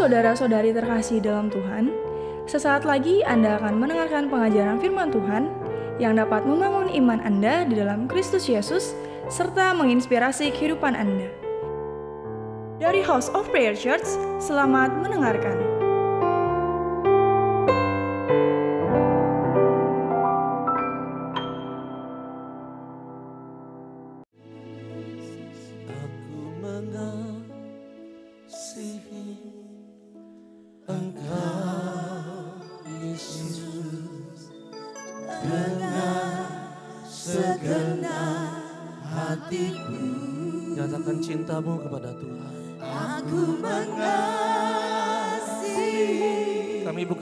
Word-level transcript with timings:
saudara-saudari 0.00 0.72
terkasih 0.72 1.20
dalam 1.20 1.52
Tuhan, 1.52 1.92
sesaat 2.48 2.88
lagi 2.88 3.20
Anda 3.20 3.60
akan 3.60 3.84
mendengarkan 3.84 4.32
pengajaran 4.32 4.80
firman 4.80 5.12
Tuhan 5.12 5.52
yang 6.00 6.16
dapat 6.16 6.48
membangun 6.48 6.88
iman 7.04 7.20
Anda 7.20 7.68
di 7.68 7.76
dalam 7.76 8.08
Kristus 8.08 8.48
Yesus 8.48 8.96
serta 9.28 9.76
menginspirasi 9.76 10.56
kehidupan 10.56 10.96
Anda. 10.96 11.28
Dari 12.80 13.04
House 13.04 13.28
of 13.36 13.52
Prayer 13.52 13.76
Church, 13.76 14.08
selamat 14.40 14.96
mendengarkan. 15.04 15.69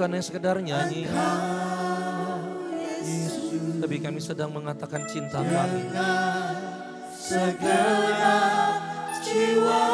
Kami 0.09 0.25
bukannya 0.25 0.25
sekedar 0.25 0.57
nyanyi 0.65 1.05
tapi 3.77 3.97
kami 4.01 4.25
sedang 4.25 4.57
mengatakan 4.57 5.05
cinta 5.05 5.45
kami 5.45 5.85
segenap 7.13 8.81
jiwaku. 9.21 9.88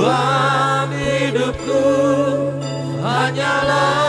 Tujuan 0.00 0.88
hidupku 0.96 1.84
hanyalah 3.04 3.99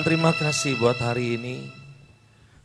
Tuhan 0.00 0.16
terima 0.16 0.32
kasih 0.32 0.80
buat 0.80 0.96
hari 0.96 1.36
ini. 1.36 1.68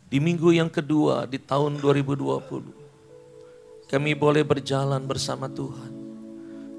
Di 0.07 0.23
minggu 0.23 0.56
yang 0.56 0.72
kedua 0.72 1.28
di 1.28 1.35
tahun 1.35 1.84
2020. 1.84 3.91
Kami 3.91 4.12
boleh 4.16 4.40
berjalan 4.40 5.03
bersama 5.03 5.51
Tuhan. 5.51 5.91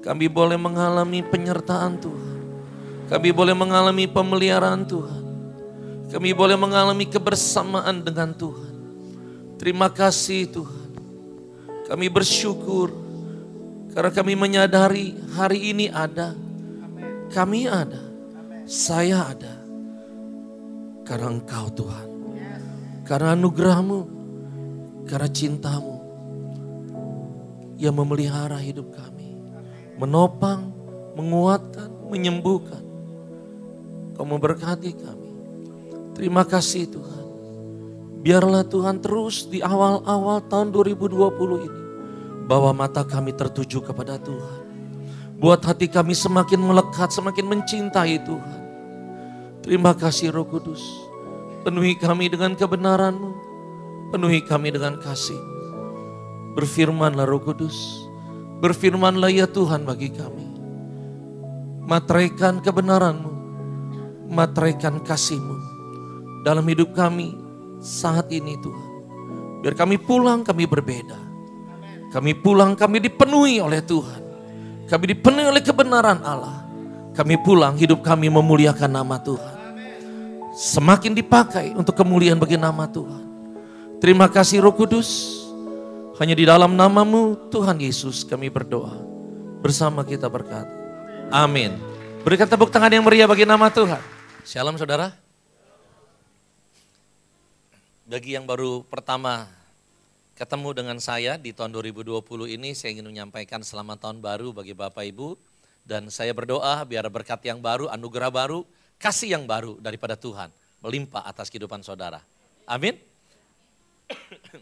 Kami 0.01 0.25
boleh 0.25 0.57
mengalami 0.57 1.21
penyertaan 1.21 2.01
Tuhan. 2.01 2.41
Kami 3.05 3.29
boleh 3.29 3.53
mengalami 3.53 4.09
pemeliharaan 4.09 4.81
Tuhan. 4.81 5.23
Kami 6.09 6.33
boleh 6.33 6.57
mengalami 6.57 7.05
kebersamaan 7.05 8.01
dengan 8.01 8.33
Tuhan. 8.33 8.73
Terima 9.61 9.93
kasih 9.93 10.57
Tuhan. 10.57 10.89
Kami 11.85 12.09
bersyukur 12.09 12.89
karena 13.93 14.09
kami 14.09 14.33
menyadari 14.33 15.21
hari 15.37 15.69
ini 15.69 15.85
ada. 15.93 16.33
Kami 17.29 17.69
ada. 17.69 18.01
Saya 18.65 19.37
ada. 19.37 19.56
Karena 21.07 21.31
Engkau 21.31 21.71
Tuhan. 21.71 22.07
Karena 23.07 23.31
anugerahmu. 23.31 23.99
Karena 25.07 25.31
cintamu. 25.31 25.95
Yang 27.79 27.95
memelihara 27.95 28.59
hidup 28.59 28.91
kami. 28.91 29.39
Menopang, 29.95 30.75
menguatkan, 31.15 31.87
menyembuhkan. 32.11 32.83
Kau 34.19 34.27
memberkati 34.27 34.91
kami. 34.99 35.31
Terima 36.11 36.43
kasih 36.43 36.91
Tuhan. 36.91 37.25
Biarlah 38.19 38.67
Tuhan 38.67 38.99
terus 38.99 39.47
di 39.47 39.63
awal-awal 39.63 40.43
tahun 40.51 40.75
2020 40.75 41.15
ini. 41.63 41.83
Bahwa 42.51 42.75
mata 42.75 43.07
kami 43.07 43.31
tertuju 43.31 43.79
kepada 43.79 44.19
Tuhan. 44.19 44.67
Buat 45.37 45.63
hati 45.63 45.85
kami 45.87 46.17
semakin 46.17 46.59
melekat, 46.59 47.13
semakin 47.13 47.45
mencintai 47.45 48.17
Tuhan. 48.25 48.59
Terima 49.61 49.93
kasih 49.93 50.33
Roh 50.33 50.49
Kudus. 50.49 51.06
Penuhi 51.67 51.99
kami 51.99 52.31
dengan 52.31 52.55
kebenaran-Mu. 52.55 53.31
Penuhi 54.15 54.39
kami 54.39 54.71
dengan 54.71 55.03
kasih. 55.03 55.35
Berfirmanlah 56.55 57.27
Roh 57.27 57.43
Kudus. 57.43 58.07
Berfirmanlah 58.63 59.27
ya 59.27 59.51
Tuhan 59.51 59.83
bagi 59.83 60.07
kami. 60.15 60.47
Materaikan 61.83 62.63
kebenaran-Mu. 62.63 63.31
Materaikan 64.31 65.03
kasih-Mu. 65.03 65.59
Dalam 66.47 66.63
hidup 66.71 66.95
kami 66.95 67.35
saat 67.83 68.31
ini 68.31 68.55
Tuhan. 68.63 68.91
Biar 69.59 69.75
kami 69.75 69.99
pulang 69.99 70.47
kami 70.47 70.63
berbeda. 70.71 71.19
Kami 72.15 72.31
pulang 72.31 72.79
kami 72.79 73.03
dipenuhi 73.03 73.59
oleh 73.59 73.83
Tuhan. 73.83 74.23
Kami 74.87 75.03
dipenuhi 75.03 75.51
oleh 75.51 75.59
kebenaran 75.59 76.23
Allah. 76.23 76.63
Kami 77.11 77.35
pulang 77.43 77.75
hidup 77.75 78.07
kami 78.07 78.31
memuliakan 78.31 78.87
nama 78.87 79.19
Tuhan. 79.19 79.56
Semakin 80.57 81.13
dipakai 81.13 81.77
untuk 81.77 81.93
kemuliaan 81.93 82.41
bagi 82.41 82.57
nama 82.57 82.89
Tuhan. 82.89 83.21
Terima 84.01 84.25
kasih 84.25 84.65
Roh 84.65 84.73
Kudus. 84.73 85.37
Hanya 86.17 86.33
di 86.33 86.49
dalam 86.49 86.73
namamu 86.73 87.37
Tuhan 87.53 87.77
Yesus 87.77 88.25
kami 88.25 88.49
berdoa. 88.49 88.97
Bersama 89.61 90.01
kita 90.01 90.25
berkata. 90.25 90.73
Amin. 91.29 91.77
Berikan 92.25 92.49
tepuk 92.49 92.73
tangan 92.73 92.89
yang 92.89 93.05
meriah 93.05 93.29
bagi 93.29 93.45
nama 93.45 93.69
Tuhan. 93.69 94.01
Shalom 94.49 94.81
saudara. 94.81 95.13
Bagi 98.09 98.33
yang 98.33 98.49
baru 98.49 98.81
pertama 98.81 99.45
ketemu 100.33 100.73
dengan 100.73 100.97
saya 100.97 101.37
di 101.37 101.53
tahun 101.53 101.69
2020 101.69 102.17
ini, 102.57 102.73
saya 102.73 102.97
ingin 102.97 103.05
menyampaikan 103.05 103.61
selamat 103.61 104.09
tahun 104.09 104.25
baru 104.25 104.57
bagi 104.57 104.73
Bapak 104.73 105.05
Ibu. 105.05 105.37
Dan 105.85 106.09
saya 106.09 106.33
berdoa 106.33 106.81
biar 106.81 107.05
berkat 107.13 107.45
yang 107.45 107.61
baru, 107.61 107.93
anugerah 107.93 108.33
baru, 108.33 108.65
kasih 108.97 109.37
yang 109.37 109.45
baru 109.45 109.77
daripada 109.77 110.17
Tuhan 110.17 110.49
melimpah 110.81 111.25
atas 111.25 111.49
kehidupan 111.49 111.81
saudara. 111.81 112.21
Amin. 112.67 112.99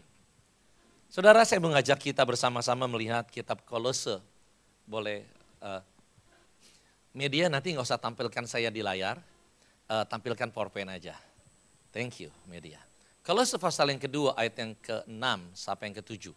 Saudara, 1.16 1.46
saya 1.48 1.62
mengajak 1.62 1.96
kita 1.96 2.20
bersama-sama 2.28 2.84
melihat 2.84 3.24
kitab 3.30 3.64
Kolose. 3.64 4.20
Boleh 4.84 5.24
uh, 5.64 5.80
media 7.16 7.48
nanti 7.48 7.72
nggak 7.72 7.86
usah 7.88 7.96
tampilkan 7.96 8.44
saya 8.44 8.68
di 8.68 8.84
layar, 8.84 9.16
uh, 9.88 10.04
tampilkan 10.04 10.52
PowerPoint 10.52 10.92
aja. 10.92 11.16
Thank 11.90 12.20
you 12.20 12.30
media. 12.44 12.78
Kolose 13.24 13.56
pasal 13.58 13.90
yang 13.90 14.02
kedua 14.02 14.36
ayat 14.38 14.54
yang 14.60 14.72
ke-6 14.78 15.24
sampai 15.56 15.90
yang 15.90 15.96
ke-7. 15.98 16.30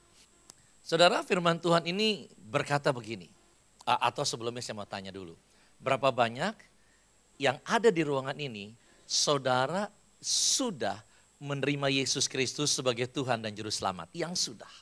Saudara, 0.82 1.22
firman 1.22 1.62
Tuhan 1.62 1.86
ini 1.86 2.32
berkata 2.40 2.90
begini. 2.90 3.30
Uh, 3.86 4.00
atau 4.00 4.26
sebelumnya 4.26 4.64
saya 4.64 4.80
mau 4.80 4.88
tanya 4.90 5.14
dulu. 5.14 5.38
Berapa 5.78 6.10
banyak 6.10 6.69
yang 7.40 7.56
ada 7.64 7.88
di 7.88 8.04
ruangan 8.04 8.36
ini, 8.36 8.76
saudara 9.08 9.88
sudah 10.20 11.00
menerima 11.40 11.88
Yesus 11.88 12.28
Kristus 12.28 12.76
sebagai 12.76 13.08
Tuhan 13.08 13.40
dan 13.40 13.56
Juru 13.56 13.72
Selamat? 13.72 14.12
Yang 14.12 14.52
sudah. 14.52 14.74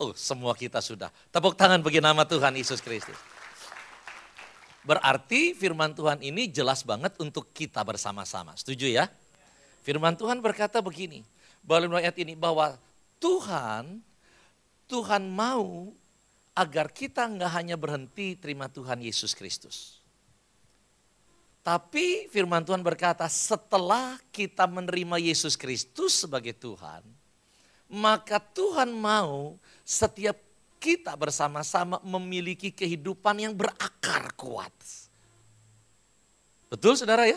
Oh, 0.00 0.16
semua 0.16 0.56
kita 0.56 0.80
sudah. 0.80 1.12
Tepuk 1.28 1.52
tangan 1.52 1.84
bagi 1.84 2.00
nama 2.00 2.24
Tuhan 2.24 2.56
Yesus 2.56 2.80
Kristus. 2.80 3.14
Berarti 4.80 5.52
firman 5.52 5.92
Tuhan 5.92 6.24
ini 6.24 6.48
jelas 6.48 6.80
banget 6.80 7.12
untuk 7.20 7.52
kita 7.52 7.84
bersama-sama. 7.84 8.56
Setuju 8.56 8.88
ya? 8.88 9.04
Firman 9.84 10.16
Tuhan 10.16 10.40
berkata 10.40 10.80
begini, 10.80 11.20
melalui 11.60 12.00
ayat 12.00 12.16
ini 12.16 12.32
bahwa 12.32 12.80
Tuhan, 13.20 14.00
Tuhan 14.88 15.28
mau 15.28 15.92
agar 16.56 16.88
kita 16.88 17.28
nggak 17.28 17.52
hanya 17.52 17.76
berhenti 17.76 18.32
terima 18.40 18.72
Tuhan 18.72 19.04
Yesus 19.04 19.36
Kristus. 19.36 19.97
Tapi 21.68 22.32
firman 22.32 22.64
Tuhan 22.64 22.80
berkata 22.80 23.28
setelah 23.28 24.16
kita 24.32 24.64
menerima 24.64 25.20
Yesus 25.20 25.52
Kristus 25.52 26.24
sebagai 26.24 26.56
Tuhan, 26.56 27.04
maka 27.92 28.40
Tuhan 28.40 28.88
mau 28.88 29.60
setiap 29.84 30.40
kita 30.80 31.12
bersama-sama 31.12 32.00
memiliki 32.00 32.72
kehidupan 32.72 33.36
yang 33.36 33.52
berakar 33.52 34.32
kuat. 34.32 34.72
Betul 36.72 36.96
saudara 36.96 37.28
ya? 37.28 37.36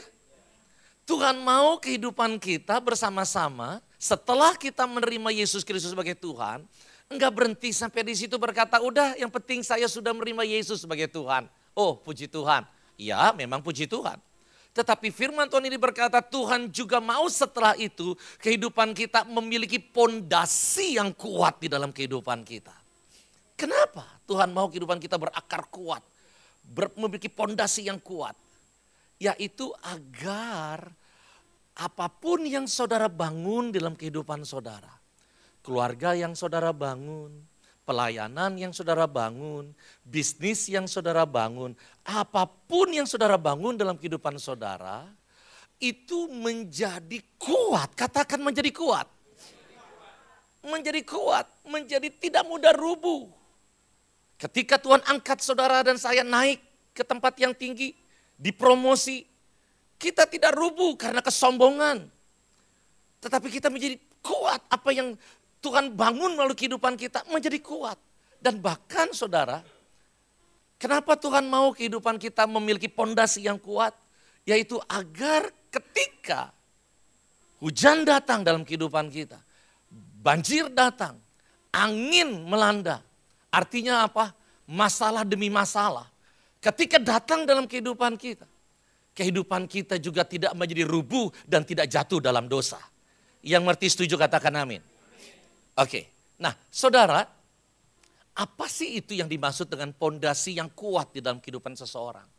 Tuhan 1.04 1.36
mau 1.44 1.75
kehidupan 1.84 2.39
kita 2.39 2.80
bersama-sama 2.80 3.84
setelah 4.00 4.56
kita 4.56 4.88
menerima 4.88 5.44
Yesus 5.44 5.68
Kristus 5.68 5.92
sebagai 5.92 6.16
Tuhan, 6.16 6.63
enggak 7.12 7.36
berhenti 7.36 7.75
sampai 7.75 8.07
di 8.07 8.16
situ 8.16 8.39
berkata, 8.39 8.80
udah 8.80 9.12
yang 9.19 9.27
penting 9.27 9.60
saya 9.60 9.92
sudah 9.92 10.16
menerima 10.16 10.48
Yesus 10.48 10.88
sebagai 10.88 11.12
Tuhan. 11.12 11.51
Oh 11.75 12.00
puji 12.00 12.31
Tuhan, 12.31 12.63
Ya, 13.01 13.33
memang 13.33 13.65
puji 13.65 13.89
Tuhan. 13.89 14.21
Tetapi 14.77 15.09
firman 15.09 15.50
Tuhan 15.50 15.65
ini 15.65 15.75
berkata 15.75 16.21
Tuhan 16.21 16.69
juga 16.69 17.01
mau 17.01 17.25
setelah 17.27 17.74
itu 17.75 18.13
kehidupan 18.39 18.94
kita 18.94 19.25
memiliki 19.25 19.81
pondasi 19.81 21.01
yang 21.01 21.12
kuat 21.18 21.59
di 21.59 21.68
dalam 21.68 21.89
kehidupan 21.89 22.45
kita. 22.45 22.71
Kenapa 23.57 24.06
Tuhan 24.30 24.53
mau 24.53 24.69
kehidupan 24.69 25.01
kita 25.01 25.18
berakar 25.18 25.65
kuat, 25.68 26.06
ber, 26.62 26.94
memiliki 26.95 27.27
pondasi 27.27 27.89
yang 27.89 27.98
kuat? 28.00 28.38
Yaitu 29.18 29.74
agar 29.81 30.94
apa 31.75 32.07
pun 32.07 32.45
yang 32.45 32.69
saudara 32.69 33.09
bangun 33.12 33.74
dalam 33.75 33.98
kehidupan 33.98 34.45
saudara, 34.48 34.94
keluarga 35.65 36.15
yang 36.15 36.31
saudara 36.31 36.71
bangun, 36.71 37.33
pelayanan 37.83 38.56
yang 38.57 38.72
saudara 38.72 39.10
bangun, 39.10 39.74
bisnis 40.06 40.69
yang 40.69 40.86
saudara 40.86 41.25
bangun, 41.25 41.74
apa 42.06 42.45
pun 42.45 42.88
yang 42.94 43.06
saudara 43.10 43.36
bangun 43.36 43.75
dalam 43.75 43.98
kehidupan 43.98 44.38
saudara, 44.38 45.10
itu 45.81 46.30
menjadi 46.30 47.19
kuat. 47.42 47.98
Katakan 47.98 48.38
menjadi 48.38 48.69
kuat. 48.69 49.10
Menjadi 50.62 51.01
kuat, 51.01 51.50
menjadi 51.66 52.07
tidak 52.22 52.45
mudah 52.45 52.69
rubuh. 52.78 53.25
Ketika 54.38 54.77
Tuhan 54.77 55.01
angkat 55.10 55.42
saudara 55.42 55.81
dan 55.81 55.98
saya 55.98 56.22
naik 56.22 56.62
ke 56.94 57.01
tempat 57.01 57.34
yang 57.42 57.54
tinggi, 57.54 57.98
dipromosi, 58.38 59.25
kita 59.98 60.30
tidak 60.30 60.54
rubuh 60.54 60.94
karena 60.98 61.22
kesombongan. 61.22 62.10
Tetapi 63.22 63.54
kita 63.54 63.69
menjadi 63.69 63.98
kuat 64.22 64.62
apa 64.69 64.89
yang 64.94 65.18
Tuhan 65.62 65.94
bangun 65.94 66.34
melalui 66.34 66.58
kehidupan 66.58 66.98
kita 66.98 67.22
menjadi 67.30 67.62
kuat. 67.62 67.96
Dan 68.42 68.58
bahkan 68.58 69.13
saudara, 69.13 69.62
kenapa 70.81 71.13
Tuhan 71.13 71.46
mau 71.46 71.69
kehidupan 71.69 72.18
kita 72.18 72.50
memiliki 72.50 72.90
pondasi 72.90 73.46
yang 73.46 73.62
kuat? 73.62 73.94
Yaitu 74.42 74.81
agar 74.90 75.54
ketika 75.69 76.50
hujan 77.62 78.02
datang 78.02 78.42
dalam 78.42 78.66
kehidupan 78.66 79.13
kita, 79.13 79.38
banjir 80.25 80.66
datang, 80.74 81.22
angin 81.69 82.42
melanda. 82.50 83.06
Artinya 83.54 84.10
apa? 84.10 84.34
Masalah 84.66 85.22
demi 85.22 85.54
masalah. 85.54 86.10
Ketika 86.58 86.98
datang 86.98 87.46
dalam 87.46 87.69
kehidupan 87.69 88.18
kita, 88.18 88.50
kehidupan 89.13 89.69
kita 89.69 90.02
juga 90.02 90.25
tidak 90.25 90.58
menjadi 90.58 90.90
rubuh 90.90 91.30
dan 91.46 91.62
tidak 91.62 91.86
jatuh 91.86 92.18
dalam 92.18 92.50
dosa. 92.50 92.81
Yang 93.42 93.62
mengerti 93.66 93.88
setuju 93.94 94.18
katakan 94.18 94.54
amin. 94.58 94.81
Oke, 95.81 96.06
nah 96.38 96.54
saudara, 96.69 97.25
apa 98.38 98.66
sih 98.69 99.01
itu 99.01 99.18
yang 99.18 99.25
dimaksud 99.25 99.66
dengan 99.66 99.89
pondasi 99.98 100.62
yang 100.62 100.69
kuat 100.78 101.18
di 101.18 101.25
dalam 101.25 101.42
kehidupan 101.42 101.74
seseorang? 101.74 102.30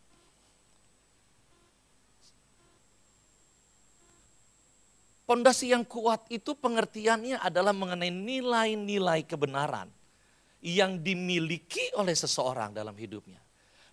Pondasi 5.26 5.74
yang 5.74 5.82
kuat 5.82 6.22
itu 6.30 6.54
pengertiannya 6.54 7.42
adalah 7.42 7.74
mengenai 7.74 8.14
nilai-nilai 8.14 9.26
kebenaran 9.26 9.90
yang 10.62 11.02
dimiliki 11.02 11.90
oleh 11.98 12.14
seseorang 12.14 12.70
dalam 12.70 12.94
hidupnya. 12.94 13.42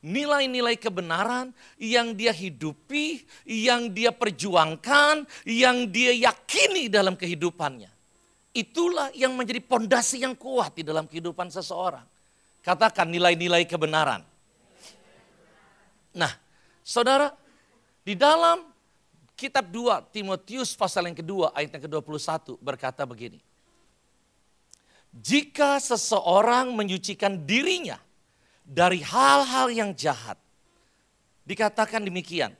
Nilai-nilai 0.05 0.77
kebenaran 0.77 1.49
yang 1.81 2.13
dia 2.13 2.31
hidupi, 2.31 3.25
yang 3.49 3.89
dia 3.89 4.13
perjuangkan, 4.13 5.25
yang 5.49 5.89
dia 5.89 6.13
yakini 6.13 6.85
dalam 6.87 7.17
kehidupannya. 7.17 7.98
Itulah 8.49 9.13
yang 9.13 9.37
menjadi 9.37 9.61
pondasi 9.61 10.25
yang 10.25 10.33
kuat 10.33 10.73
di 10.73 10.81
dalam 10.81 11.05
kehidupan 11.05 11.53
seseorang. 11.53 12.05
Katakan 12.65 13.05
nilai-nilai 13.05 13.63
kebenaran. 13.69 14.25
Nah, 16.17 16.33
saudara, 16.81 17.29
di 18.01 18.17
dalam 18.17 18.65
kitab 19.37 19.69
2 19.69 20.09
Timotius 20.09 20.73
pasal 20.73 21.07
yang 21.07 21.17
kedua 21.17 21.53
ayat 21.53 21.77
yang 21.77 21.83
ke-21 21.85 22.57
berkata 22.57 23.05
begini. 23.05 23.37
Jika 25.13 25.77
seseorang 25.77 26.73
menyucikan 26.73 27.37
dirinya 27.45 28.01
dari 28.65 29.01
hal-hal 29.05 29.69
yang 29.69 29.93
jahat, 29.93 30.37
dikatakan 31.45 32.01
demikian, 32.01 32.53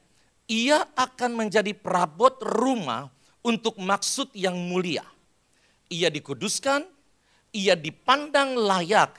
ia 0.45 0.85
akan 0.97 1.45
menjadi 1.45 1.73
perabot 1.73 2.33
rumah 2.45 3.09
untuk 3.41 3.77
maksud 3.81 4.33
yang 4.33 4.57
mulia 4.57 5.05
ia 5.89 6.13
dikuduskan, 6.13 6.85
ia 7.51 7.73
dipandang 7.73 8.53
layak 8.55 9.17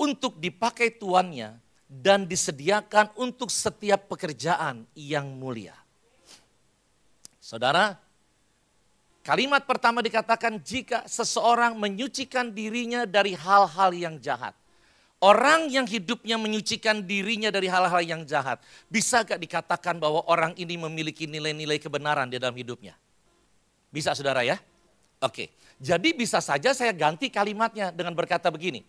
untuk 0.00 0.40
dipakai 0.40 0.96
tuannya 0.96 1.60
dan 1.86 2.24
disediakan 2.24 3.12
untuk 3.20 3.52
setiap 3.52 4.08
pekerjaan 4.08 4.88
yang 4.96 5.28
mulia. 5.36 5.76
Saudara, 7.36 7.98
kalimat 9.20 9.60
pertama 9.68 10.00
dikatakan 10.00 10.56
jika 10.64 11.04
seseorang 11.04 11.76
menyucikan 11.76 12.48
dirinya 12.48 13.04
dari 13.04 13.36
hal-hal 13.36 13.92
yang 13.92 14.16
jahat. 14.22 14.56
Orang 15.20 15.68
yang 15.68 15.84
hidupnya 15.84 16.40
menyucikan 16.40 17.04
dirinya 17.04 17.52
dari 17.52 17.68
hal-hal 17.68 18.00
yang 18.00 18.24
jahat. 18.24 18.56
Bisa 18.88 19.20
gak 19.20 19.36
dikatakan 19.36 20.00
bahwa 20.00 20.24
orang 20.24 20.56
ini 20.56 20.80
memiliki 20.80 21.28
nilai-nilai 21.28 21.76
kebenaran 21.76 22.32
di 22.32 22.40
dalam 22.40 22.56
hidupnya? 22.56 22.96
Bisa 23.92 24.16
saudara 24.16 24.40
ya? 24.40 24.56
Oke, 25.20 25.52
jadi 25.76 26.16
bisa 26.16 26.40
saja 26.40 26.72
saya 26.72 26.96
ganti 26.96 27.28
kalimatnya 27.28 27.92
dengan 27.92 28.16
berkata 28.16 28.48
begini. 28.48 28.80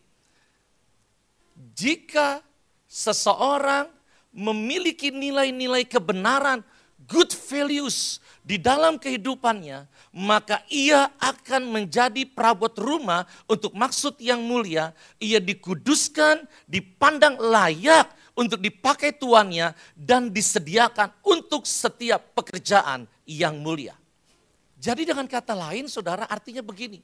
Jika 1.76 2.40
seseorang 2.88 3.92
memiliki 4.32 5.12
nilai-nilai 5.12 5.84
kebenaran, 5.84 6.64
good 7.04 7.36
values 7.52 8.24
di 8.42 8.56
dalam 8.56 8.96
kehidupannya, 8.96 9.86
maka 10.16 10.64
ia 10.72 11.12
akan 11.20 11.68
menjadi 11.68 12.24
perabot 12.24 12.72
rumah 12.80 13.28
untuk 13.46 13.76
maksud 13.76 14.16
yang 14.24 14.40
mulia. 14.40 14.96
Ia 15.20 15.44
dikuduskan, 15.44 16.48
dipandang 16.64 17.38
layak 17.38 18.08
untuk 18.40 18.64
dipakai 18.64 19.14
tuannya 19.14 19.76
dan 20.00 20.32
disediakan 20.32 21.12
untuk 21.28 21.68
setiap 21.68 22.34
pekerjaan 22.34 23.06
yang 23.28 23.60
mulia. 23.60 24.01
Jadi 24.82 25.06
dengan 25.06 25.30
kata 25.30 25.54
lain 25.54 25.86
saudara 25.86 26.26
artinya 26.26 26.66
begini. 26.66 26.98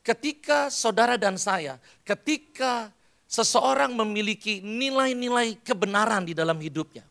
Ketika 0.00 0.72
saudara 0.72 1.20
dan 1.20 1.36
saya, 1.36 1.76
ketika 2.00 2.88
seseorang 3.28 3.92
memiliki 3.92 4.64
nilai-nilai 4.64 5.60
kebenaran 5.60 6.24
di 6.24 6.32
dalam 6.32 6.56
hidupnya. 6.56 7.04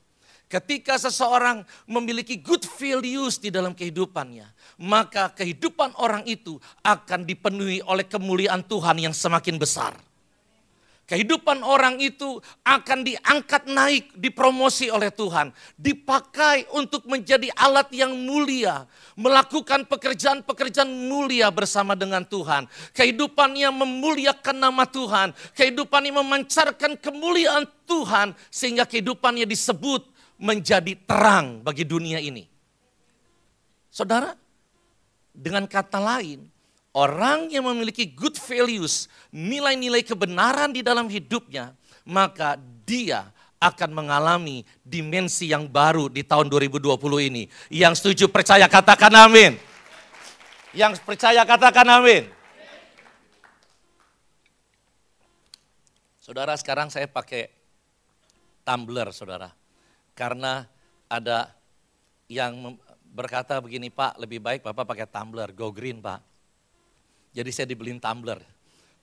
Ketika 0.47 0.95
seseorang 0.97 1.61
memiliki 1.85 2.39
good 2.39 2.63
values 2.79 3.37
di 3.37 3.51
dalam 3.51 3.75
kehidupannya, 3.75 4.47
maka 4.79 5.29
kehidupan 5.35 5.93
orang 5.99 6.23
itu 6.23 6.57
akan 6.81 7.27
dipenuhi 7.27 7.83
oleh 7.83 8.07
kemuliaan 8.07 8.63
Tuhan 8.65 8.97
yang 8.97 9.13
semakin 9.13 9.59
besar. 9.59 9.93
Kehidupan 11.07 11.63
orang 11.63 12.03
itu 12.03 12.43
akan 12.67 13.07
diangkat 13.07 13.63
naik, 13.71 14.11
dipromosi 14.19 14.91
oleh 14.91 15.07
Tuhan. 15.07 15.55
Dipakai 15.79 16.67
untuk 16.75 17.07
menjadi 17.07 17.47
alat 17.55 17.87
yang 17.95 18.11
mulia. 18.11 18.83
Melakukan 19.15 19.87
pekerjaan-pekerjaan 19.87 20.91
mulia 21.07 21.47
bersama 21.47 21.95
dengan 21.95 22.27
Tuhan. 22.27 22.67
Kehidupannya 22.91 23.71
memuliakan 23.71 24.57
nama 24.59 24.83
Tuhan. 24.83 25.31
Kehidupannya 25.55 26.11
memancarkan 26.11 26.99
kemuliaan 26.99 27.63
Tuhan. 27.87 28.35
Sehingga 28.51 28.83
kehidupannya 28.83 29.47
disebut 29.47 30.11
menjadi 30.35 30.91
terang 31.07 31.63
bagi 31.63 31.87
dunia 31.87 32.19
ini. 32.19 32.51
Saudara, 33.87 34.35
dengan 35.31 35.63
kata 35.71 36.03
lain, 36.03 36.51
Orang 36.97 37.53
yang 37.53 37.69
memiliki 37.69 38.09
good 38.09 38.33
values, 38.41 39.05
nilai-nilai 39.29 40.01
kebenaran 40.01 40.73
di 40.73 40.81
dalam 40.81 41.05
hidupnya, 41.05 41.77
maka 42.01 42.57
dia 42.89 43.29
akan 43.61 43.93
mengalami 43.93 44.65
dimensi 44.81 45.53
yang 45.53 45.69
baru 45.69 46.09
di 46.09 46.25
tahun 46.25 46.49
2020 46.49 46.97
ini. 47.29 47.45
Yang 47.69 48.01
setuju 48.01 48.25
percaya 48.33 48.65
katakan 48.65 49.13
amin. 49.13 49.61
Yang 50.73 50.97
percaya 51.05 51.45
katakan 51.45 51.85
amin. 51.85 52.33
Saudara 56.17 56.57
sekarang 56.57 56.89
saya 56.89 57.05
pakai 57.05 57.53
tumbler 58.65 59.13
saudara. 59.13 59.53
Karena 60.17 60.65
ada 61.05 61.53
yang 62.25 62.73
berkata 63.13 63.61
begini 63.61 63.93
Pak 63.93 64.17
lebih 64.17 64.41
baik 64.41 64.65
Bapak 64.65 64.97
pakai 64.97 65.05
tumbler, 65.05 65.53
go 65.53 65.69
green 65.69 66.01
Pak. 66.01 66.36
Jadi 67.31 67.49
saya 67.53 67.67
dibeliin 67.69 67.99
tumbler. 67.99 68.39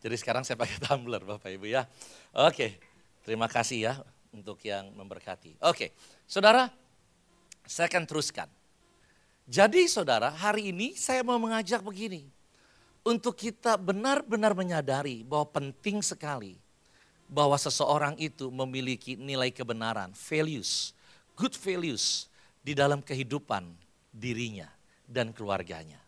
Jadi 0.04 0.16
sekarang 0.20 0.44
saya 0.44 0.60
pakai 0.60 0.76
tumbler 0.84 1.24
Bapak 1.24 1.48
Ibu 1.48 1.66
ya. 1.68 1.88
Oke, 2.36 2.76
terima 3.24 3.48
kasih 3.48 3.78
ya 3.90 3.94
untuk 4.34 4.60
yang 4.66 4.90
memberkati. 4.92 5.62
Oke, 5.64 5.94
saudara, 6.28 6.68
saya 7.64 7.88
akan 7.88 8.04
teruskan. 8.04 8.48
Jadi 9.44 9.88
saudara, 9.88 10.32
hari 10.32 10.72
ini 10.72 10.96
saya 10.96 11.20
mau 11.24 11.36
mengajak 11.36 11.80
begini. 11.84 12.28
Untuk 13.04 13.36
kita 13.36 13.76
benar-benar 13.76 14.56
menyadari 14.56 15.20
bahwa 15.20 15.44
penting 15.52 16.00
sekali 16.00 16.56
bahwa 17.28 17.56
seseorang 17.56 18.16
itu 18.16 18.48
memiliki 18.48 19.16
nilai 19.16 19.52
kebenaran, 19.52 20.12
values, 20.16 20.96
good 21.36 21.52
values 21.52 22.32
di 22.64 22.72
dalam 22.72 23.04
kehidupan 23.04 23.68
dirinya 24.08 24.68
dan 25.04 25.32
keluarganya. 25.36 26.03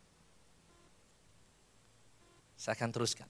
Saya 2.56 2.74
akan 2.74 2.90
teruskan. 2.90 3.28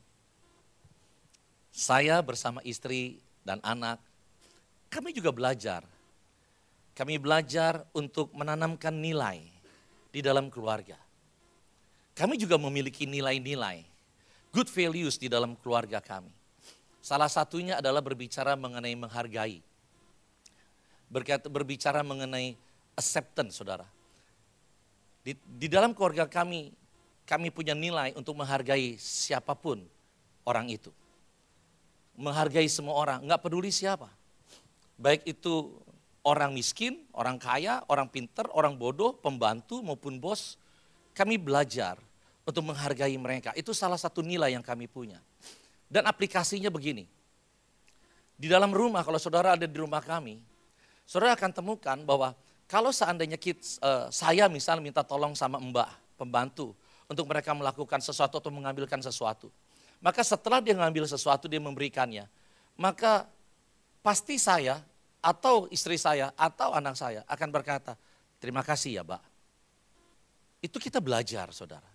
Saya 1.75 2.23
bersama 2.25 2.64
istri 2.64 3.21
dan 3.45 3.61
anak, 3.61 4.00
kami 4.88 5.12
juga 5.12 5.35
belajar. 5.35 5.85
Kami 6.97 7.21
belajar 7.21 7.85
untuk 7.92 8.33
menanamkan 8.33 8.97
nilai 8.97 9.45
di 10.09 10.25
dalam 10.25 10.49
keluarga. 10.49 10.97
Kami 12.16 12.40
juga 12.40 12.56
memiliki 12.56 13.04
nilai-nilai, 13.04 13.85
good 14.49 14.73
values 14.73 15.21
di 15.21 15.28
dalam 15.28 15.52
keluarga 15.61 16.00
kami. 16.00 16.33
Salah 17.04 17.28
satunya 17.28 17.76
adalah 17.76 18.00
berbicara 18.00 18.56
mengenai 18.56 18.97
menghargai. 18.97 19.61
Berbicara 21.47 22.00
mengenai 22.00 22.56
acceptance, 22.97 23.61
saudara. 23.61 23.85
Di, 25.21 25.37
di 25.45 25.68
dalam 25.68 25.92
keluarga 25.92 26.25
kami, 26.25 26.73
kami 27.26 27.50
punya 27.50 27.75
nilai 27.75 28.14
untuk 28.14 28.38
menghargai 28.38 28.95
siapa 28.97 29.52
pun 29.59 29.83
orang 30.47 30.71
itu. 30.71 30.95
Menghargai 32.16 32.71
semua 32.71 32.97
orang, 32.97 33.21
nggak 33.26 33.42
peduli 33.42 33.68
siapa. 33.75 34.09
Baik 34.97 35.26
itu 35.28 35.75
orang 36.25 36.54
miskin, 36.54 37.04
orang 37.12 37.37
kaya, 37.37 37.85
orang 37.90 38.09
pinter, 38.09 38.47
orang 38.54 38.78
bodoh, 38.78 39.12
pembantu 39.18 39.83
maupun 39.85 40.16
bos. 40.16 40.56
Kami 41.12 41.37
belajar 41.37 41.99
untuk 42.47 42.62
menghargai 42.62 43.12
mereka. 43.18 43.50
Itu 43.59 43.75
salah 43.75 43.99
satu 43.99 44.23
nilai 44.23 44.54
yang 44.54 44.64
kami 44.64 44.87
punya. 44.87 45.21
Dan 45.90 46.06
aplikasinya 46.06 46.71
begini. 46.71 47.04
Di 48.37 48.47
dalam 48.47 48.71
rumah, 48.71 49.02
kalau 49.02 49.18
saudara 49.18 49.59
ada 49.59 49.66
di 49.66 49.76
rumah 49.76 50.00
kami, 50.00 50.38
saudara 51.09 51.35
akan 51.35 51.52
temukan 51.52 51.99
bahwa 52.04 52.37
kalau 52.68 52.92
seandainya 52.92 53.40
kita, 53.40 53.64
uh, 53.80 54.06
saya 54.12 54.50
misalnya 54.50 54.83
minta 54.83 55.02
tolong 55.06 55.33
sama 55.33 55.56
mbak, 55.56 55.88
pembantu, 56.21 56.76
untuk 57.07 57.27
mereka 57.27 57.55
melakukan 57.55 58.03
sesuatu 58.03 58.39
atau 58.39 58.51
mengambilkan 58.51 58.99
sesuatu. 59.03 59.51
Maka 60.03 60.21
setelah 60.23 60.61
dia 60.61 60.77
mengambil 60.77 61.09
sesuatu, 61.09 61.47
dia 61.49 61.63
memberikannya. 61.63 62.29
Maka 62.77 63.25
pasti 64.05 64.37
saya 64.37 64.83
atau 65.25 65.67
istri 65.73 65.97
saya 65.97 66.31
atau 66.37 66.71
anak 66.77 66.95
saya 66.95 67.21
akan 67.27 67.49
berkata, 67.51 67.97
terima 68.39 68.61
kasih 68.61 69.01
ya 69.01 69.03
Mbak. 69.03 69.23
Itu 70.63 70.77
kita 70.79 71.01
belajar 71.01 71.51
saudara. 71.51 71.89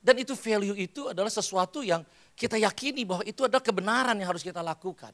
Dan 0.00 0.16
itu 0.16 0.32
value 0.32 0.76
itu 0.80 1.12
adalah 1.12 1.28
sesuatu 1.28 1.84
yang 1.84 2.00
kita 2.32 2.56
yakini 2.56 3.04
bahwa 3.04 3.20
itu 3.28 3.44
adalah 3.44 3.60
kebenaran 3.60 4.16
yang 4.16 4.32
harus 4.32 4.40
kita 4.40 4.64
lakukan. 4.64 5.12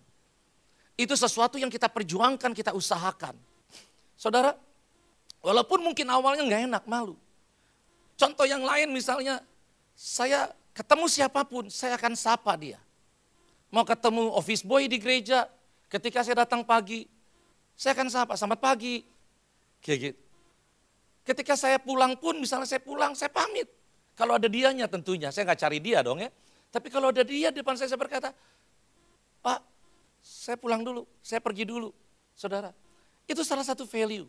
Itu 0.94 1.18
sesuatu 1.18 1.58
yang 1.58 1.68
kita 1.68 1.90
perjuangkan, 1.90 2.54
kita 2.54 2.70
usahakan. 2.70 3.34
Saudara, 4.14 4.54
walaupun 5.42 5.82
mungkin 5.82 6.06
awalnya 6.06 6.46
nggak 6.46 6.62
enak, 6.70 6.84
malu. 6.86 7.18
Contoh 8.16 8.48
yang 8.48 8.64
lain 8.64 8.88
misalnya, 8.90 9.44
saya 9.92 10.48
ketemu 10.72 11.04
siapa 11.08 11.44
pun, 11.44 11.68
saya 11.68 12.00
akan 12.00 12.16
sapa 12.16 12.56
dia. 12.56 12.80
Mau 13.68 13.84
ketemu 13.84 14.32
office 14.32 14.64
boy 14.64 14.88
di 14.88 14.96
gereja, 14.96 15.44
ketika 15.92 16.24
saya 16.24 16.48
datang 16.48 16.64
pagi, 16.64 17.04
saya 17.76 17.92
akan 17.92 18.08
sapa, 18.08 18.32
selamat 18.40 18.60
pagi. 18.60 19.04
Kayak 19.84 19.98
gitu. 20.00 20.20
Ketika 21.26 21.54
saya 21.58 21.76
pulang 21.76 22.16
pun, 22.16 22.40
misalnya 22.40 22.64
saya 22.64 22.80
pulang, 22.80 23.12
saya 23.12 23.28
pamit. 23.28 23.68
Kalau 24.16 24.40
ada 24.40 24.48
dianya 24.48 24.88
tentunya, 24.88 25.28
saya 25.28 25.44
nggak 25.44 25.60
cari 25.60 25.78
dia 25.82 26.00
dong 26.00 26.24
ya. 26.24 26.32
Tapi 26.72 26.88
kalau 26.88 27.12
ada 27.12 27.20
dia 27.20 27.52
di 27.52 27.60
depan 27.60 27.76
saya, 27.76 27.92
saya 27.92 28.00
berkata, 28.00 28.32
Pak, 29.44 29.60
saya 30.24 30.56
pulang 30.56 30.80
dulu, 30.80 31.04
saya 31.20 31.42
pergi 31.44 31.68
dulu. 31.68 31.92
Saudara, 32.32 32.72
itu 33.28 33.42
salah 33.44 33.66
satu 33.66 33.84
value. 33.84 34.24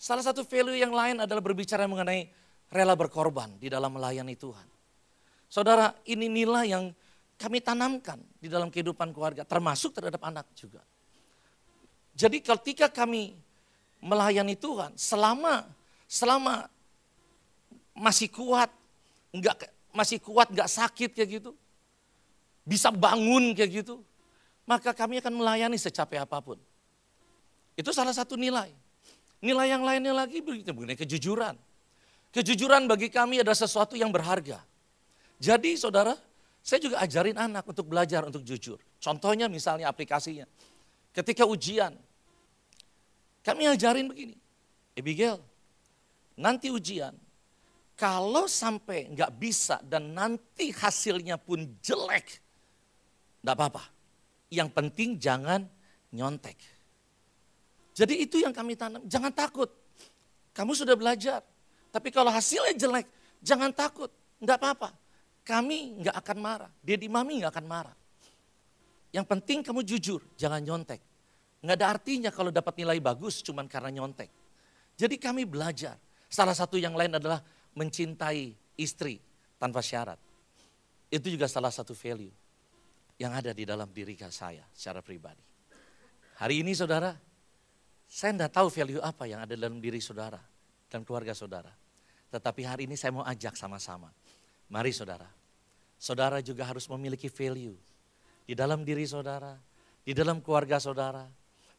Salah 0.00 0.24
satu 0.24 0.42
value 0.42 0.80
yang 0.80 0.90
lain 0.90 1.20
adalah 1.20 1.44
berbicara 1.44 1.84
mengenai 1.84 2.32
rela 2.70 2.94
berkorban 2.94 3.50
di 3.58 3.66
dalam 3.66 3.90
melayani 3.98 4.38
Tuhan. 4.38 4.66
Saudara, 5.50 5.90
ini 6.06 6.30
nilai 6.30 6.70
yang 6.70 6.94
kami 7.34 7.58
tanamkan 7.58 8.22
di 8.38 8.46
dalam 8.46 8.70
kehidupan 8.70 9.10
keluarga, 9.10 9.42
termasuk 9.42 9.90
terhadap 9.98 10.22
anak 10.22 10.46
juga. 10.54 10.80
Jadi 12.14 12.38
ketika 12.38 12.86
kami 12.86 13.34
melayani 13.98 14.54
Tuhan, 14.54 14.94
selama 14.94 15.66
selama 16.06 16.70
masih 17.96 18.30
kuat, 18.30 18.70
enggak 19.34 19.66
masih 19.90 20.22
kuat, 20.22 20.52
enggak 20.54 20.70
sakit 20.70 21.10
kayak 21.10 21.42
gitu, 21.42 21.50
bisa 22.62 22.94
bangun 22.94 23.50
kayak 23.56 23.82
gitu, 23.82 24.04
maka 24.68 24.94
kami 24.94 25.18
akan 25.18 25.34
melayani 25.34 25.74
secapek 25.74 26.22
apa 26.22 26.38
pun. 26.38 26.58
Itu 27.74 27.90
salah 27.90 28.14
satu 28.14 28.38
nilai. 28.38 28.70
Nilai 29.40 29.72
yang 29.72 29.82
lainnya 29.82 30.12
lagi 30.12 30.44
mengenai 30.44 31.00
kejujuran. 31.00 31.56
Kejujuran 32.30 32.86
bagi 32.86 33.10
kami 33.10 33.42
adalah 33.42 33.58
sesuatu 33.58 33.98
yang 33.98 34.14
berharga. 34.14 34.62
Jadi 35.42 35.74
saudara, 35.74 36.14
saya 36.62 36.78
juga 36.78 37.02
ajarin 37.02 37.34
anak 37.34 37.66
untuk 37.66 37.90
belajar 37.90 38.22
untuk 38.22 38.46
jujur. 38.46 38.78
Contohnya 39.02 39.50
misalnya 39.50 39.90
aplikasinya. 39.90 40.46
Ketika 41.10 41.42
ujian, 41.42 41.96
kami 43.42 43.66
ajarin 43.66 44.06
begini. 44.06 44.36
Abigail, 44.94 45.40
nanti 46.38 46.70
ujian, 46.70 47.16
kalau 47.98 48.46
sampai 48.46 49.10
nggak 49.10 49.32
bisa 49.40 49.80
dan 49.82 50.12
nanti 50.14 50.70
hasilnya 50.70 51.40
pun 51.40 51.66
jelek, 51.82 52.38
nggak 53.42 53.54
apa-apa. 53.56 53.84
Yang 54.52 54.68
penting 54.70 55.18
jangan 55.18 55.66
nyontek. 56.14 56.58
Jadi 57.96 58.22
itu 58.22 58.38
yang 58.38 58.54
kami 58.54 58.78
tanam, 58.78 59.02
jangan 59.08 59.34
takut. 59.34 59.72
Kamu 60.54 60.72
sudah 60.74 60.94
belajar, 60.94 61.42
tapi 61.90 62.14
kalau 62.14 62.30
hasilnya 62.30 62.74
jelek, 62.78 63.06
jangan 63.42 63.74
takut, 63.74 64.10
enggak 64.38 64.58
apa-apa. 64.62 64.90
Kami 65.42 66.00
enggak 66.00 66.16
akan 66.16 66.38
marah, 66.38 66.72
dia 66.78 66.94
di 66.94 67.10
mami 67.10 67.42
enggak 67.42 67.58
akan 67.58 67.66
marah. 67.66 67.96
Yang 69.10 69.26
penting 69.26 69.58
kamu 69.66 69.82
jujur, 69.82 70.22
jangan 70.38 70.62
nyontek. 70.62 71.02
Enggak 71.60 71.76
ada 71.82 71.86
artinya 71.90 72.30
kalau 72.30 72.54
dapat 72.54 72.78
nilai 72.78 73.02
bagus 73.02 73.42
cuman 73.42 73.66
karena 73.66 73.90
nyontek. 73.90 74.30
Jadi 74.94 75.18
kami 75.18 75.44
belajar. 75.44 75.98
Salah 76.30 76.54
satu 76.54 76.78
yang 76.78 76.94
lain 76.94 77.18
adalah 77.18 77.42
mencintai 77.74 78.54
istri 78.78 79.18
tanpa 79.58 79.82
syarat. 79.82 80.16
Itu 81.10 81.26
juga 81.26 81.50
salah 81.50 81.74
satu 81.74 81.90
value 81.90 82.30
yang 83.18 83.34
ada 83.34 83.50
di 83.50 83.66
dalam 83.66 83.90
diri 83.90 84.14
saya 84.30 84.62
secara 84.70 85.02
pribadi. 85.02 85.42
Hari 86.38 86.62
ini 86.62 86.72
saudara, 86.72 87.10
saya 88.06 88.30
tidak 88.32 88.54
tahu 88.54 88.70
value 88.70 89.02
apa 89.02 89.26
yang 89.26 89.42
ada 89.42 89.58
dalam 89.58 89.82
diri 89.82 89.98
saudara 89.98 90.38
dan 90.86 91.02
keluarga 91.02 91.34
saudara. 91.34 91.79
Tetapi 92.30 92.62
hari 92.62 92.82
ini 92.86 92.94
saya 92.94 93.10
mau 93.10 93.26
ajak 93.26 93.58
sama-sama. 93.58 94.14
Mari 94.70 94.94
saudara, 94.94 95.26
saudara 95.98 96.38
juga 96.38 96.62
harus 96.62 96.86
memiliki 96.86 97.26
value 97.26 97.74
di 98.46 98.54
dalam 98.54 98.86
diri 98.86 99.02
saudara, 99.02 99.58
di 100.06 100.14
dalam 100.14 100.38
keluarga 100.38 100.78
saudara, 100.78 101.26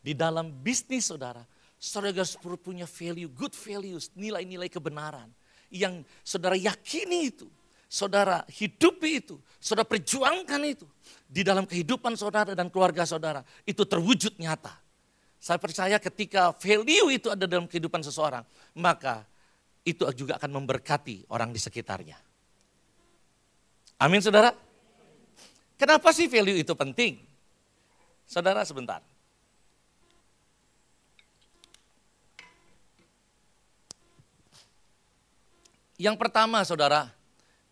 di 0.03 0.11
dalam 0.11 0.51
bisnis 0.51 1.07
saudara. 1.07 1.41
Saudara 1.81 2.13
harus 2.13 2.37
punya 2.61 2.85
value, 2.85 3.25
good 3.31 3.57
values, 3.57 4.13
nilai-nilai 4.13 4.69
kebenaran 4.69 5.31
yang 5.71 6.03
saudara 6.21 6.59
yakini 6.59 7.31
itu, 7.31 7.47
saudara 7.87 8.43
hidupi 8.51 9.23
itu, 9.23 9.39
saudara 9.57 9.87
perjuangkan 9.87 10.61
itu 10.67 10.85
di 11.25 11.41
dalam 11.41 11.63
kehidupan 11.63 12.13
saudara 12.19 12.51
dan 12.53 12.67
keluarga 12.67 13.07
saudara, 13.07 13.41
itu 13.63 13.87
terwujud 13.87 14.35
nyata. 14.37 14.75
Saya 15.41 15.57
percaya 15.57 15.97
ketika 15.97 16.53
value 16.53 17.09
itu 17.09 17.33
ada 17.33 17.49
dalam 17.49 17.65
kehidupan 17.65 18.05
seseorang, 18.05 18.45
maka 18.77 19.25
itu 19.81 20.05
juga 20.13 20.37
akan 20.37 20.61
memberkati 20.61 21.29
orang 21.33 21.49
di 21.49 21.57
sekitarnya. 21.57 22.17
Amin 24.01 24.21
saudara? 24.21 24.53
Kenapa 25.77 26.13
sih 26.13 26.29
value 26.29 26.61
itu 26.61 26.73
penting? 26.77 27.21
Saudara 28.29 28.61
sebentar. 28.61 29.01
Yang 36.01 36.17
pertama 36.17 36.65
saudara, 36.65 37.13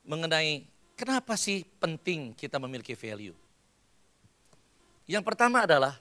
mengenai 0.05 0.65
kenapa 0.93 1.33
sih 1.33 1.65
penting 1.81 2.37
kita 2.37 2.61
memiliki 2.61 2.93
value. 2.93 3.33
Yang 5.09 5.23
pertama 5.25 5.65
adalah 5.65 5.97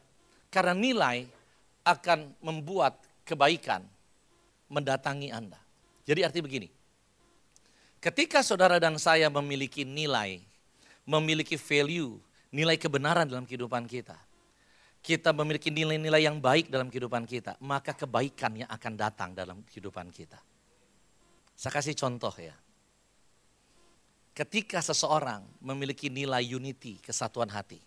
karena 0.53 0.77
nilai 0.77 1.25
akan 1.88 2.37
membuat 2.45 3.00
kebaikan 3.25 3.81
mendatangi 4.69 5.33
Anda. 5.33 5.68
Jadi 6.09 6.25
arti 6.25 6.41
begini, 6.41 6.73
ketika 8.00 8.41
saudara 8.41 8.81
dan 8.81 8.97
saya 8.97 9.29
memiliki 9.29 9.85
nilai, 9.85 10.41
memiliki 11.05 11.61
value, 11.61 12.17
nilai 12.49 12.81
kebenaran 12.81 13.29
dalam 13.29 13.45
kehidupan 13.45 13.85
kita, 13.85 14.17
kita 15.05 15.37
memiliki 15.37 15.69
nilai-nilai 15.69 16.25
yang 16.25 16.41
baik 16.41 16.73
dalam 16.73 16.88
kehidupan 16.88 17.29
kita, 17.29 17.61
maka 17.61 17.93
kebaikan 17.93 18.65
yang 18.65 18.71
akan 18.73 18.93
datang 18.97 19.37
dalam 19.37 19.61
kehidupan 19.69 20.09
kita. 20.09 20.41
Saya 21.53 21.77
kasih 21.77 21.93
contoh 21.93 22.33
ya. 22.41 22.57
Ketika 24.33 24.81
seseorang 24.81 25.45
memiliki 25.61 26.09
nilai 26.09 26.41
unity, 26.41 27.05
kesatuan 27.05 27.53
hati. 27.53 27.85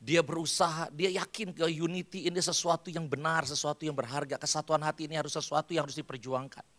Dia 0.00 0.24
berusaha, 0.24 0.88
dia 0.90 1.12
yakin 1.12 1.52
ke 1.52 1.66
unity 1.76 2.26
ini 2.26 2.40
sesuatu 2.40 2.88
yang 2.88 3.04
benar, 3.04 3.44
sesuatu 3.44 3.84
yang 3.84 3.94
berharga. 3.94 4.40
Kesatuan 4.40 4.80
hati 4.80 5.06
ini 5.10 5.14
harus 5.14 5.34
sesuatu 5.34 5.76
yang 5.76 5.86
harus 5.86 5.98
diperjuangkan. 5.98 6.71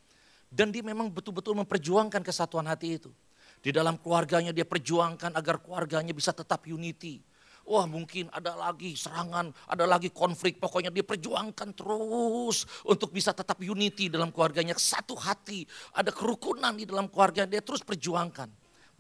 Dan 0.54 0.70
dia 0.70 0.86
memang 0.86 1.10
betul-betul 1.10 1.58
memperjuangkan 1.66 2.22
kesatuan 2.22 2.70
hati 2.70 3.02
itu. 3.02 3.10
Di 3.58 3.74
dalam 3.74 3.98
keluarganya 3.98 4.54
dia 4.54 4.70
perjuangkan 4.70 5.34
agar 5.34 5.58
keluarganya 5.66 6.14
bisa 6.14 6.30
tetap 6.30 6.70
unity. 6.70 7.18
Wah 7.64 7.88
mungkin 7.90 8.28
ada 8.30 8.54
lagi 8.54 8.94
serangan, 8.94 9.50
ada 9.66 9.88
lagi 9.90 10.14
konflik. 10.14 10.62
Pokoknya 10.62 10.94
dia 10.94 11.02
perjuangkan 11.02 11.74
terus 11.74 12.70
untuk 12.86 13.10
bisa 13.10 13.34
tetap 13.34 13.58
unity 13.66 14.14
dalam 14.14 14.30
keluarganya. 14.30 14.78
Satu 14.78 15.18
hati, 15.18 15.66
ada 15.98 16.14
kerukunan 16.14 16.76
di 16.78 16.86
dalam 16.86 17.10
keluarga. 17.10 17.50
Dia 17.50 17.64
terus 17.66 17.82
perjuangkan. 17.82 18.52